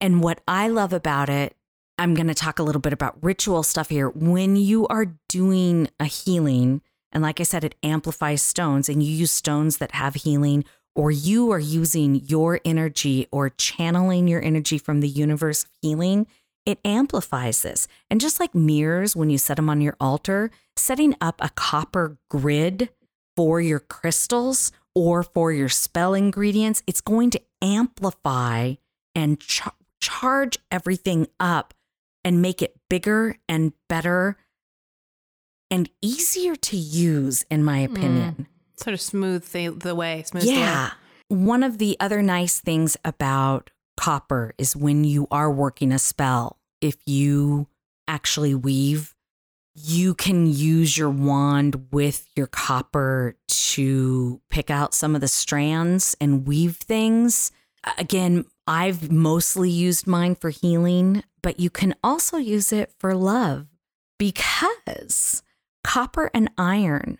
[0.00, 1.56] And what I love about it,
[1.98, 4.08] I'm going to talk a little bit about ritual stuff here.
[4.08, 6.80] When you are doing a healing,
[7.12, 11.10] and like I said, it amplifies stones, and you use stones that have healing, or
[11.10, 16.26] you are using your energy or channeling your energy from the universe of healing,
[16.66, 17.88] it amplifies this.
[18.10, 22.18] And just like mirrors, when you set them on your altar, setting up a copper
[22.28, 22.90] grid
[23.36, 28.74] for your crystals or for your spell ingredients, it's going to amplify
[29.14, 31.72] and char- charge everything up
[32.24, 34.36] and make it bigger and better
[35.70, 37.92] and easier to use, in my mm.
[37.92, 38.46] opinion.
[38.76, 40.22] Sort of smooth the, the way.
[40.24, 40.56] Smooth the way.
[40.56, 40.90] Yeah.
[41.28, 46.58] One of the other nice things about copper is when you are working a spell,
[46.80, 47.68] if you
[48.08, 49.14] actually weave,
[49.74, 56.16] you can use your wand with your copper to pick out some of the strands
[56.20, 57.52] and weave things.
[57.96, 63.66] Again, I've mostly used mine for healing, but you can also use it for love
[64.18, 65.42] because
[65.84, 67.18] copper and iron,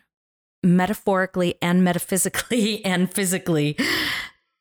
[0.63, 3.77] metaphorically and metaphysically and physically,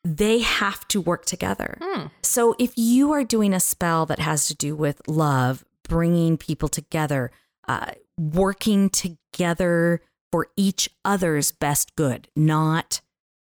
[0.05, 1.79] they have to work together.
[1.83, 2.07] Hmm.
[2.23, 6.69] So if you are doing a spell that has to do with love, bringing people
[6.69, 7.31] together,
[7.69, 13.01] uh, working together for each other's best good, not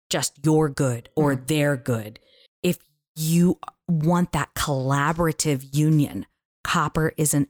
[0.09, 2.21] just your good or their good.
[2.63, 2.79] If
[3.17, 6.27] you want that collaborative union,
[6.63, 7.49] copper is an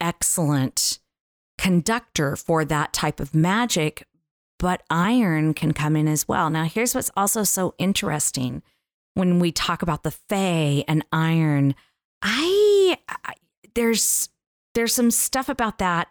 [0.00, 0.99] excellent
[1.60, 4.06] conductor for that type of magic,
[4.58, 6.48] but iron can come in as well.
[6.50, 8.62] Now, here's what's also so interesting
[9.14, 11.74] when we talk about the Fae and iron.
[12.22, 13.34] I, I
[13.74, 14.30] there's
[14.74, 16.08] there's some stuff about that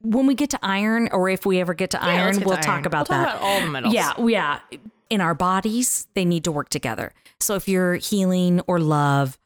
[0.00, 2.56] when we get to iron, or if we ever get to Yeah, iron, get we'll
[2.56, 2.86] to talk iron.
[2.86, 3.32] about We'll that.
[3.32, 3.94] talk about all the metals.
[3.94, 4.60] Yeah, yeah.
[5.10, 7.12] In our bodies, they need to work together.
[7.40, 9.38] So if you're healing or love,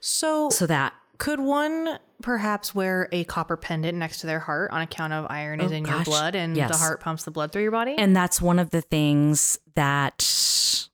[0.00, 4.80] So, so that could one perhaps wear a copper pendant next to their heart on
[4.80, 6.70] account of iron is Oh, in your blood and Yes.
[6.70, 7.94] the heart pumps the blood through your body?
[7.96, 10.88] And that's one of the things that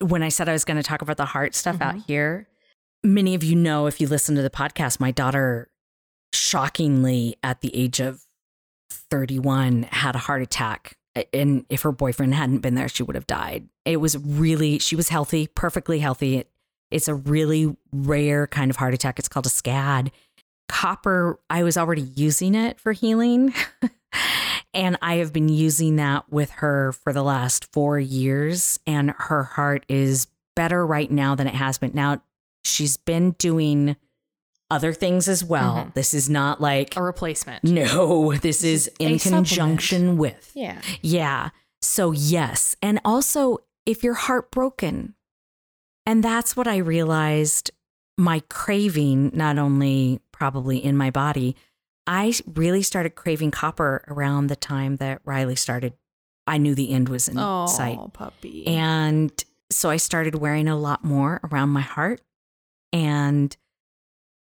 [0.00, 2.06] when I said I was going to talk about the heart stuff out mm-hmm.
[2.06, 2.48] here,
[3.02, 5.70] many of you know if you listen to the podcast, my daughter
[6.34, 8.22] shockingly at the age of
[8.90, 10.96] 31 had a heart attack.
[11.32, 13.68] And if her boyfriend hadn't been there, she would have died.
[13.84, 16.44] It was really, she was healthy, perfectly healthy.
[16.92, 19.18] It, it's a really rare kind of heart attack.
[19.18, 20.10] It's called a SCAD.
[20.68, 23.52] Copper, I was already using it for healing.
[24.74, 28.78] and I have been using that with her for the last four years.
[28.86, 31.92] And her heart is better right now than it has been.
[31.94, 32.22] Now,
[32.64, 33.96] she's been doing
[34.70, 35.76] other things as well.
[35.76, 35.94] Mhm.
[35.94, 37.64] This is not like, a replacement.
[37.64, 39.48] no, this is in supplement.
[39.48, 40.50] conjunction with.
[40.54, 40.80] Yeah.
[41.02, 41.50] Yeah.
[41.82, 42.74] So, yes.
[42.80, 45.14] And also, if you're heartbroken,
[46.06, 47.70] and that's what I realized
[48.18, 51.56] my craving, not only probably in my body,
[52.06, 55.94] I really started craving copper around the time that Riley started.
[56.46, 57.98] I knew the end was in Oh, sight.
[58.12, 58.66] puppy.
[58.66, 59.32] And
[59.70, 62.20] so I started wearing a lot more around my heart.
[62.92, 63.56] And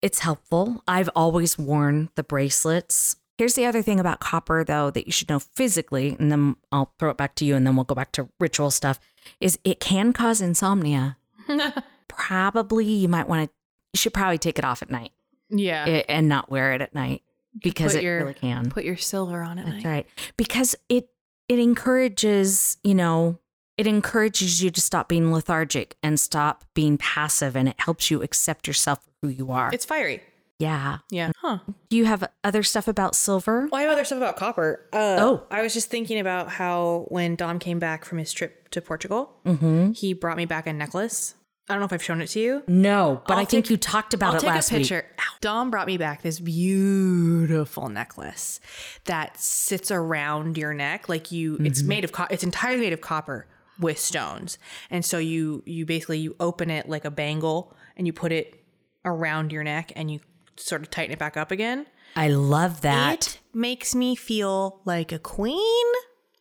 [0.01, 0.83] it's helpful.
[0.87, 3.17] I've always worn the bracelets.
[3.37, 6.93] Here's the other thing about copper, though, that you should know physically, and then I'll
[6.99, 8.99] throw it back to you and then we'll go back to ritual stuff,
[9.41, 11.17] is it can cause insomnia.
[12.07, 13.55] Probably you might want to,
[13.93, 15.11] you should probably take it off at night
[15.49, 15.83] yeah.
[15.85, 17.21] i- and not wear it at night
[17.63, 18.69] because put it your- really can.
[18.69, 19.65] Put your silver on it.
[19.65, 20.07] That's right.
[20.37, 21.09] Because it
[21.47, 23.39] it encourages, you know,
[23.77, 28.21] it encourages you to stop being lethargic and stop being passive and it helps you
[28.21, 29.71] accept yourself for who you are.
[29.73, 30.21] It's fiery.
[30.59, 30.99] yeah.
[31.09, 31.31] Yeah.
[31.37, 31.59] Huh.
[31.89, 33.67] Do you have other stuff about silver?
[33.71, 34.85] Well, I have other stuff about copper.
[34.93, 35.43] Uh, Oh.
[35.49, 39.31] I was just thinking about how when Dom came back from his trip to Portugal,
[39.45, 39.97] Mhm.
[39.97, 41.33] he brought me back a necklace.
[41.69, 42.63] I don't know if I've shown it to you.
[42.67, 45.05] No, but I'll I think take- you talked about I'll it take last a picture.
[45.19, 45.23] Ow.
[45.39, 48.59] Dom brought me back this beautiful necklace
[49.05, 51.57] that sits around your neck, like you.
[51.59, 51.87] It's Mm-hmm.
[51.87, 52.11] made of.
[52.11, 53.47] Co- it's entirely made of copper
[53.79, 54.57] with stones,
[54.89, 58.63] and so you you basically you open it like a bangle and you put it
[59.05, 60.19] around your neck and you
[60.57, 61.85] sort of tighten it back up again.
[62.15, 63.27] I love that.
[63.27, 65.85] It makes me feel like a queen,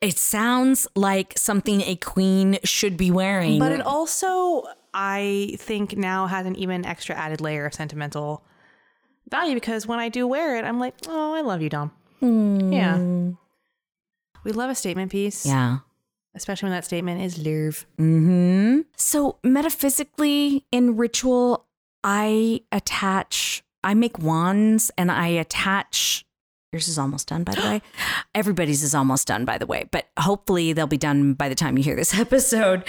[0.01, 3.59] It sounds like something a queen should be wearing.
[3.59, 4.65] but it also
[4.95, 8.43] I think now has an even extra added layer of sentimental
[9.31, 11.93] value because when I do wear it, I'm like, oh, I love you, Dom.
[12.21, 12.99] Yeah.
[14.45, 15.45] We love a statement piece.
[15.47, 15.79] yeah.
[16.35, 17.85] Especially when that statement is love.
[17.97, 21.65] hmm So metaphysically, in ritual,
[22.05, 23.63] I attach.
[23.83, 26.25] I make wands and I attach.
[26.73, 27.83] Yours is almost done, by the way.
[28.35, 29.89] Everybody's is almost done, by the way.
[29.91, 32.85] But hopefully, they'll be done by the time you hear this episode.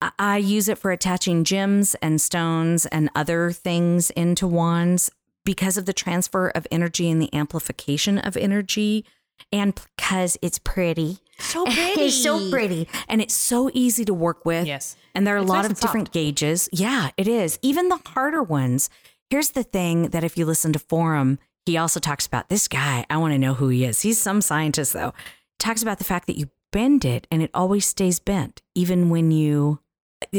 [0.00, 5.10] I- I use it for attaching gems and stones and other things into wands
[5.44, 9.04] because of the transfer of energy and the amplification of energy,
[9.52, 11.18] and because it's pretty.
[11.38, 12.86] So It's so pretty.
[13.08, 14.66] And it's so easy to work with.
[14.66, 14.96] Yes.
[15.14, 16.68] And there are a lot nice of different gauges.
[16.72, 17.58] Yeah, it is.
[17.62, 18.90] Even the harder ones.
[19.30, 23.04] Here's the thing that if you listen to Forum, he also talks about this guy.
[23.10, 24.00] I want to know who he is.
[24.02, 25.12] He's some scientist, though.
[25.58, 29.30] Talks about the fact that you bend it and it always stays bent, even when
[29.30, 29.80] you,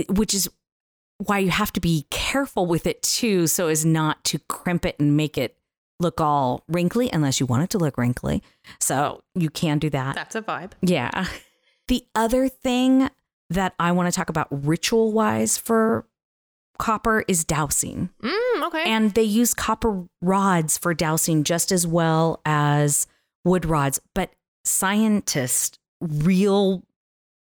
[0.09, 0.49] which is
[1.17, 4.95] why you have to be careful with it too, so as not to crimp it
[4.99, 5.57] and make it
[5.99, 8.41] look all wrinkly, unless you want it to look wrinkly.
[8.80, 10.15] So you can do that.
[10.15, 10.71] That's a vibe.
[10.82, 11.27] Yeah.
[11.89, 13.09] The other thing
[13.49, 16.05] that I want to talk about ritual wise for
[16.77, 18.09] copper is dowsing.
[18.21, 18.84] Mm, okay.
[18.86, 23.07] And they use copper rods for dowsing just as well as
[23.43, 23.99] wood rods.
[24.15, 24.32] But
[24.63, 26.84] scientists, real,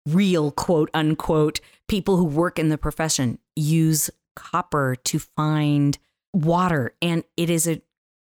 [0.08, 1.60] real quote unquote,
[1.90, 5.98] people who work in the profession use copper to find
[6.34, 6.96] water.
[7.02, 7.82] And it is a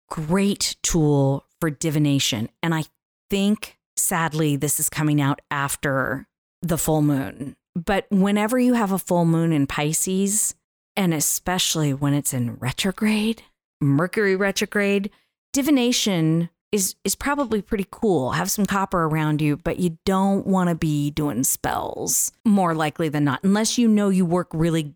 [0.09, 2.49] great tool for divination.
[2.63, 2.85] And I
[3.29, 6.27] think, sadly, this is coming out after
[6.61, 7.57] the full moon.
[7.75, 10.55] But whenever you have a full moon in Pisces,
[10.95, 13.41] and especially when it's in retrograde,
[13.81, 15.09] Mercury retrograde,
[15.51, 18.31] divination is is probably pretty cool.
[18.31, 23.09] Have some copper around you, but you don't want to be doing spells more likely
[23.09, 24.95] than not unless you know you work really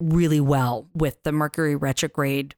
[0.00, 2.54] really well with the Mercury retrograde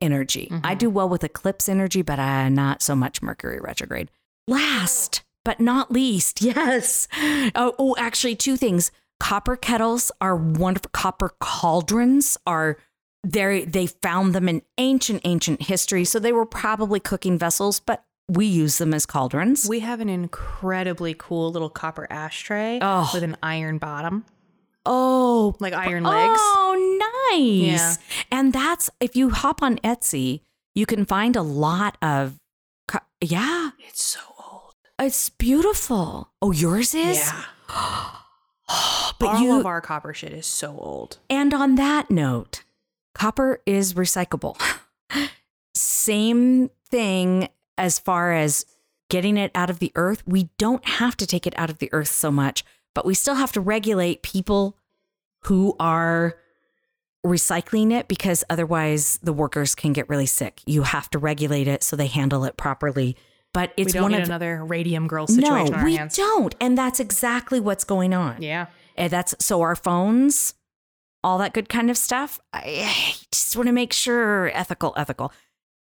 [0.00, 0.48] energy.
[0.50, 0.60] Mhm.
[0.62, 4.10] I do well with eclipse energy, but I not so much Mercury retrograde.
[4.46, 7.08] Last but not least, yes.
[7.54, 8.92] Oh, oh, actually, two things.
[9.18, 10.90] Copper kettles are wonderful.
[10.92, 12.78] Copper cauldrons are
[13.24, 18.04] they they found them in ancient ancient history, so they were probably cooking vessels, but
[18.28, 19.68] we use them as cauldrons.
[19.68, 23.10] we have an incredibly cool little copper ashtray Oh.
[23.12, 24.24] with an iron bottom,
[24.86, 26.38] oh, like iron legs.
[26.40, 27.38] Oh, nice.
[27.68, 27.94] Yeah.
[28.30, 30.40] And that's if you hop on Etsy,
[30.74, 32.36] you can find a lot of
[32.86, 34.74] co- yeah, It's so old.
[34.98, 36.30] it's beautiful.
[36.40, 37.16] Oh, yours is?
[37.18, 37.42] Yeah.
[39.18, 41.18] but All you of our copper shit is so old.
[41.28, 42.62] And on that note,
[43.14, 44.60] copper is recyclable.
[45.74, 47.48] Same thing
[47.78, 48.66] as far as
[49.08, 50.22] getting it out of the earth.
[50.26, 53.34] We don't have to take it out of the earth so much, but we still
[53.34, 54.76] have to regulate people
[55.44, 56.36] who are
[57.26, 60.62] recycling it because otherwise the workers can get really sick.
[60.64, 63.16] You have to regulate it so they handle it properly.
[63.52, 66.16] But it's one of another radium girl no, situation on our we hands.
[66.16, 68.40] don't, and that's exactly what's going on.
[68.40, 68.66] Yeah.
[68.96, 70.54] And that's so our phones,
[71.22, 72.40] all that good kind of stuff.
[72.52, 75.32] I, just want to make sure ethical, ethical.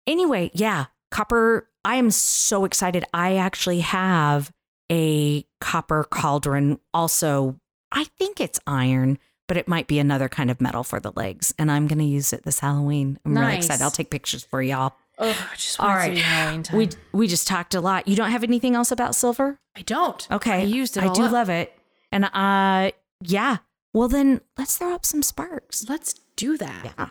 [0.07, 1.69] Anyway, yeah, copper.
[1.85, 3.05] I am so excited.
[3.13, 4.51] I actually have
[4.91, 6.79] a copper cauldron.
[6.93, 7.59] Also,
[7.91, 9.17] I think it's iron,
[9.47, 11.53] but it might be another kind of metal for the legs.
[11.57, 13.19] And I'm going to use it this Halloween.
[13.25, 13.81] I'm really excited.
[13.83, 14.93] I'll take pictures for y'all.
[15.21, 16.15] Oh, just All want it to right.
[16.15, 16.77] be Halloween time.
[16.77, 18.07] We we just talked a lot.
[18.07, 19.59] You don't have anything else about silver?
[19.75, 20.25] I don't.
[20.31, 20.61] Okay.
[20.61, 21.31] I used it I do up.
[21.31, 21.73] love it.
[22.11, 23.57] And uh yeah.
[23.99, 25.89] Well then let's throw up some sparks.
[25.89, 26.93] Let's do that.
[26.97, 27.09] Yeah.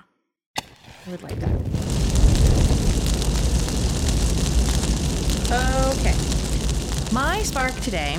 [0.56, 1.50] I would like that.
[5.98, 6.14] Okay.
[7.12, 8.16] My spark today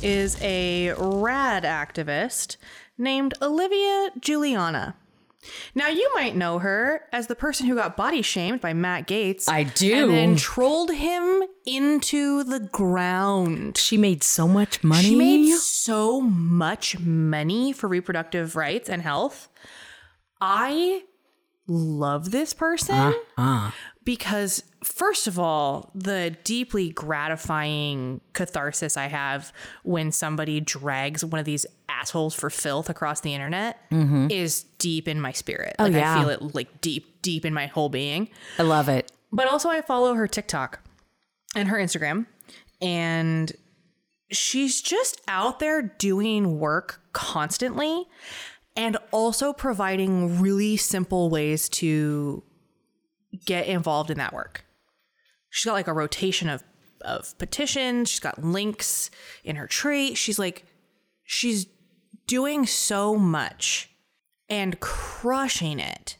[0.00, 2.56] is a rad activist
[2.96, 4.96] named Olivia Julianna.
[5.74, 9.48] Now, you might know her as the person who got body shamed by Matt Gaetz.
[9.48, 10.04] I do.
[10.04, 13.76] And then trolled him into the ground.
[13.76, 15.08] She made so much money.
[15.08, 19.48] She made so much money for reproductive rights and health.
[20.40, 21.04] I
[21.68, 23.70] love this person uh,
[24.04, 29.52] because, first of all, the deeply gratifying catharsis I have
[29.84, 33.78] when somebody drags one of these assholes for filth across the internet
[34.30, 35.76] is deep in my spirit.
[35.78, 36.16] Like, yeah.
[36.16, 38.30] I feel it like deep, deep in my whole being.
[38.58, 39.12] I love it.
[39.30, 40.80] But also, I follow her TikTok
[41.54, 42.26] and her Instagram,
[42.80, 43.52] and
[44.30, 48.06] she's just out there doing work constantly
[48.78, 52.44] and also providing really simple ways to
[53.44, 54.64] get involved in that work.
[55.50, 56.62] She's got like a rotation of,
[57.00, 59.10] of petitions, she's got links
[59.42, 60.14] in her tree.
[60.14, 60.64] She's like,
[61.24, 61.66] she's
[62.28, 63.90] doing so much
[64.48, 66.16] and crushing it.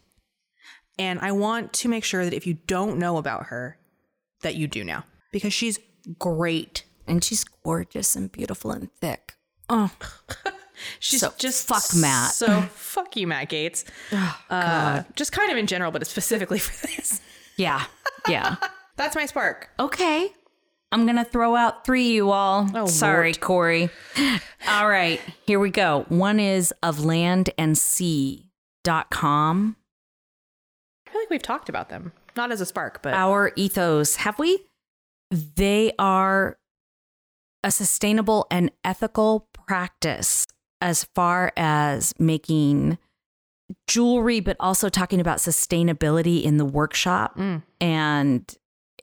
[0.99, 3.79] And I want to make sure that if you don't know about her,
[4.43, 5.79] that you do now because she's
[6.19, 6.85] great.
[7.07, 9.37] And she's gorgeous and beautiful and thick.
[9.69, 9.93] Oh,
[11.01, 12.33] She's So, just fuck Matt.
[12.33, 13.85] So fuck you, Matt Gaetz.
[14.51, 17.20] uh, just kind of in general, but it's specifically for this.
[17.57, 17.85] yeah.
[18.29, 18.57] Yeah.
[18.97, 19.70] That's my spark.
[19.79, 20.33] okay.
[20.91, 22.66] I'm going to throw out three, you all.
[22.74, 23.41] Oh, Sorry, Lord.
[23.41, 23.91] Corey.
[24.68, 25.20] All right.
[25.47, 26.07] Here we go.
[26.09, 28.49] One is of land and sea
[28.85, 29.76] dot com.
[31.07, 34.16] I feel like we've talked about them, not as a spark, but our ethos.
[34.16, 34.61] Have we?
[35.31, 36.57] They are
[37.62, 40.47] a sustainable and ethical practice
[40.81, 42.99] as far as making
[43.87, 47.37] jewelry, but also talking about sustainability in the workshop.
[47.37, 47.62] Mm.
[47.81, 48.57] And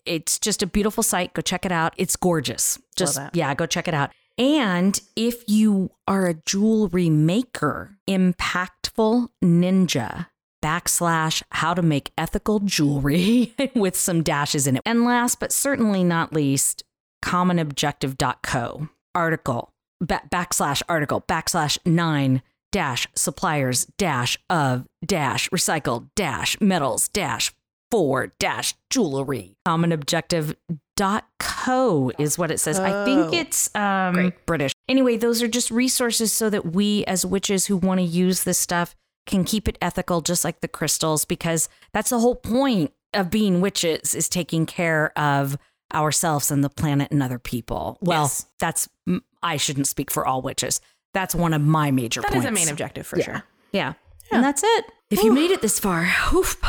[0.05, 1.33] it's just a beautiful site.
[1.33, 1.93] Go check it out.
[1.97, 2.79] It's gorgeous.
[2.95, 4.11] Just, yeah, go check it out.
[4.37, 10.27] And if you are a jewelry maker, Impactful Ninja
[10.63, 14.81] backslash how to make ethical jewelry with some dashes in it.
[14.85, 16.83] And last but certainly not least,
[17.23, 19.71] commonobjective.co article
[20.01, 22.41] ba- backslash article backslash nine
[22.71, 27.53] dash suppliers dash of dash recycled dash metals dash
[27.91, 30.55] four dash jewelry common objective
[30.97, 33.29] dot co is what it says i think Oh.
[33.33, 34.45] it's um Great.
[34.45, 38.43] british anyway those are just resources so that we as witches who want to use
[38.43, 38.95] this stuff
[39.27, 43.61] can keep it ethical just like the crystals because that's the whole point of being
[43.61, 45.57] witches is taking care of
[45.93, 48.45] ourselves and the planet and other people well Yes.
[48.59, 50.81] that's mm, i shouldn't speak for all witches
[51.13, 53.23] that's one of my major That is points a main objective for Yeah.
[53.25, 53.43] sure.
[53.71, 53.93] yeah.
[54.31, 54.85] And that's it.
[55.09, 56.59] If you made it this far, oof,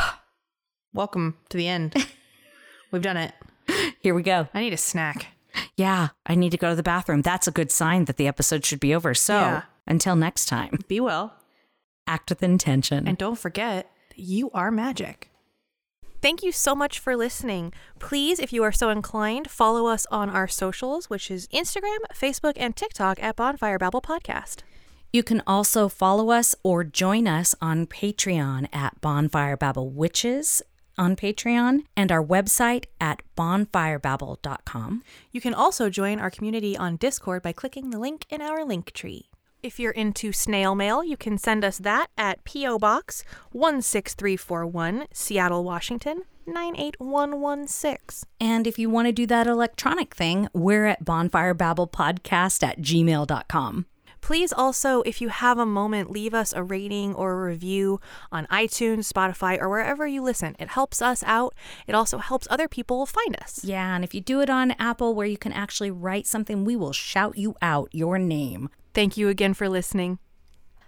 [0.93, 1.93] Welcome to the end.
[2.91, 3.33] We've done it.
[3.99, 4.47] here we go.
[4.53, 5.27] I need a snack.
[5.75, 7.23] Yeah, I need to go to the bathroom.
[7.23, 9.13] That's a good sign that the episode should be over.
[9.13, 9.61] So Yeah.
[9.85, 11.33] until next time, Be well.
[12.07, 13.07] act with intention.
[13.07, 15.29] And don't forget, you are magic.
[16.21, 17.73] Thank you so much for listening.
[17.99, 22.53] Please, if you are so inclined, follow us on our socials, which is Instagram, Facebook,
[22.57, 24.57] and TikTok at Bonfire Babble Podcast.
[25.13, 30.61] you can also follow us or join us on Patreon at Bonfire Babble Witches
[30.97, 35.03] on Patreon and our website at bonfirebabble.com.
[35.31, 38.91] You can also join our community on Discord by clicking the link in our link
[38.91, 39.29] tree.
[39.63, 42.77] If you're into snail mail, you can send us that at P.O.
[42.77, 48.29] Box 16341, Seattle, Washington 98116.
[48.39, 53.87] And if you want to do that electronic thing, we're at bonfirebabblepodcast at gmail.com.
[54.21, 57.99] Please also, if you have a moment, leave us a rating or a review
[58.31, 60.55] on iTunes, Spotify, or wherever you listen.
[60.59, 61.55] It helps us out.
[61.87, 63.63] It also helps other people find us.
[63.63, 66.75] Yeah, and if you do it on Apple where you can actually write something, we
[66.75, 68.69] will shout you out your name.
[68.93, 70.19] Thank you again for listening.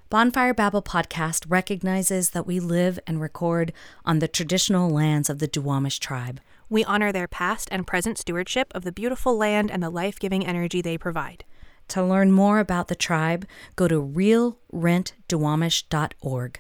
[0.10, 3.72] Bonfire Babble podcast recognizes that we live and record
[4.04, 6.42] on the traditional lands of the Duwamish tribe.
[6.68, 10.44] We honor their past and present stewardship of the beautiful land and the life giving
[10.46, 11.46] energy they provide.
[11.90, 13.46] To learn more about the tribe,
[13.76, 16.60] go to realrentduwamish.org.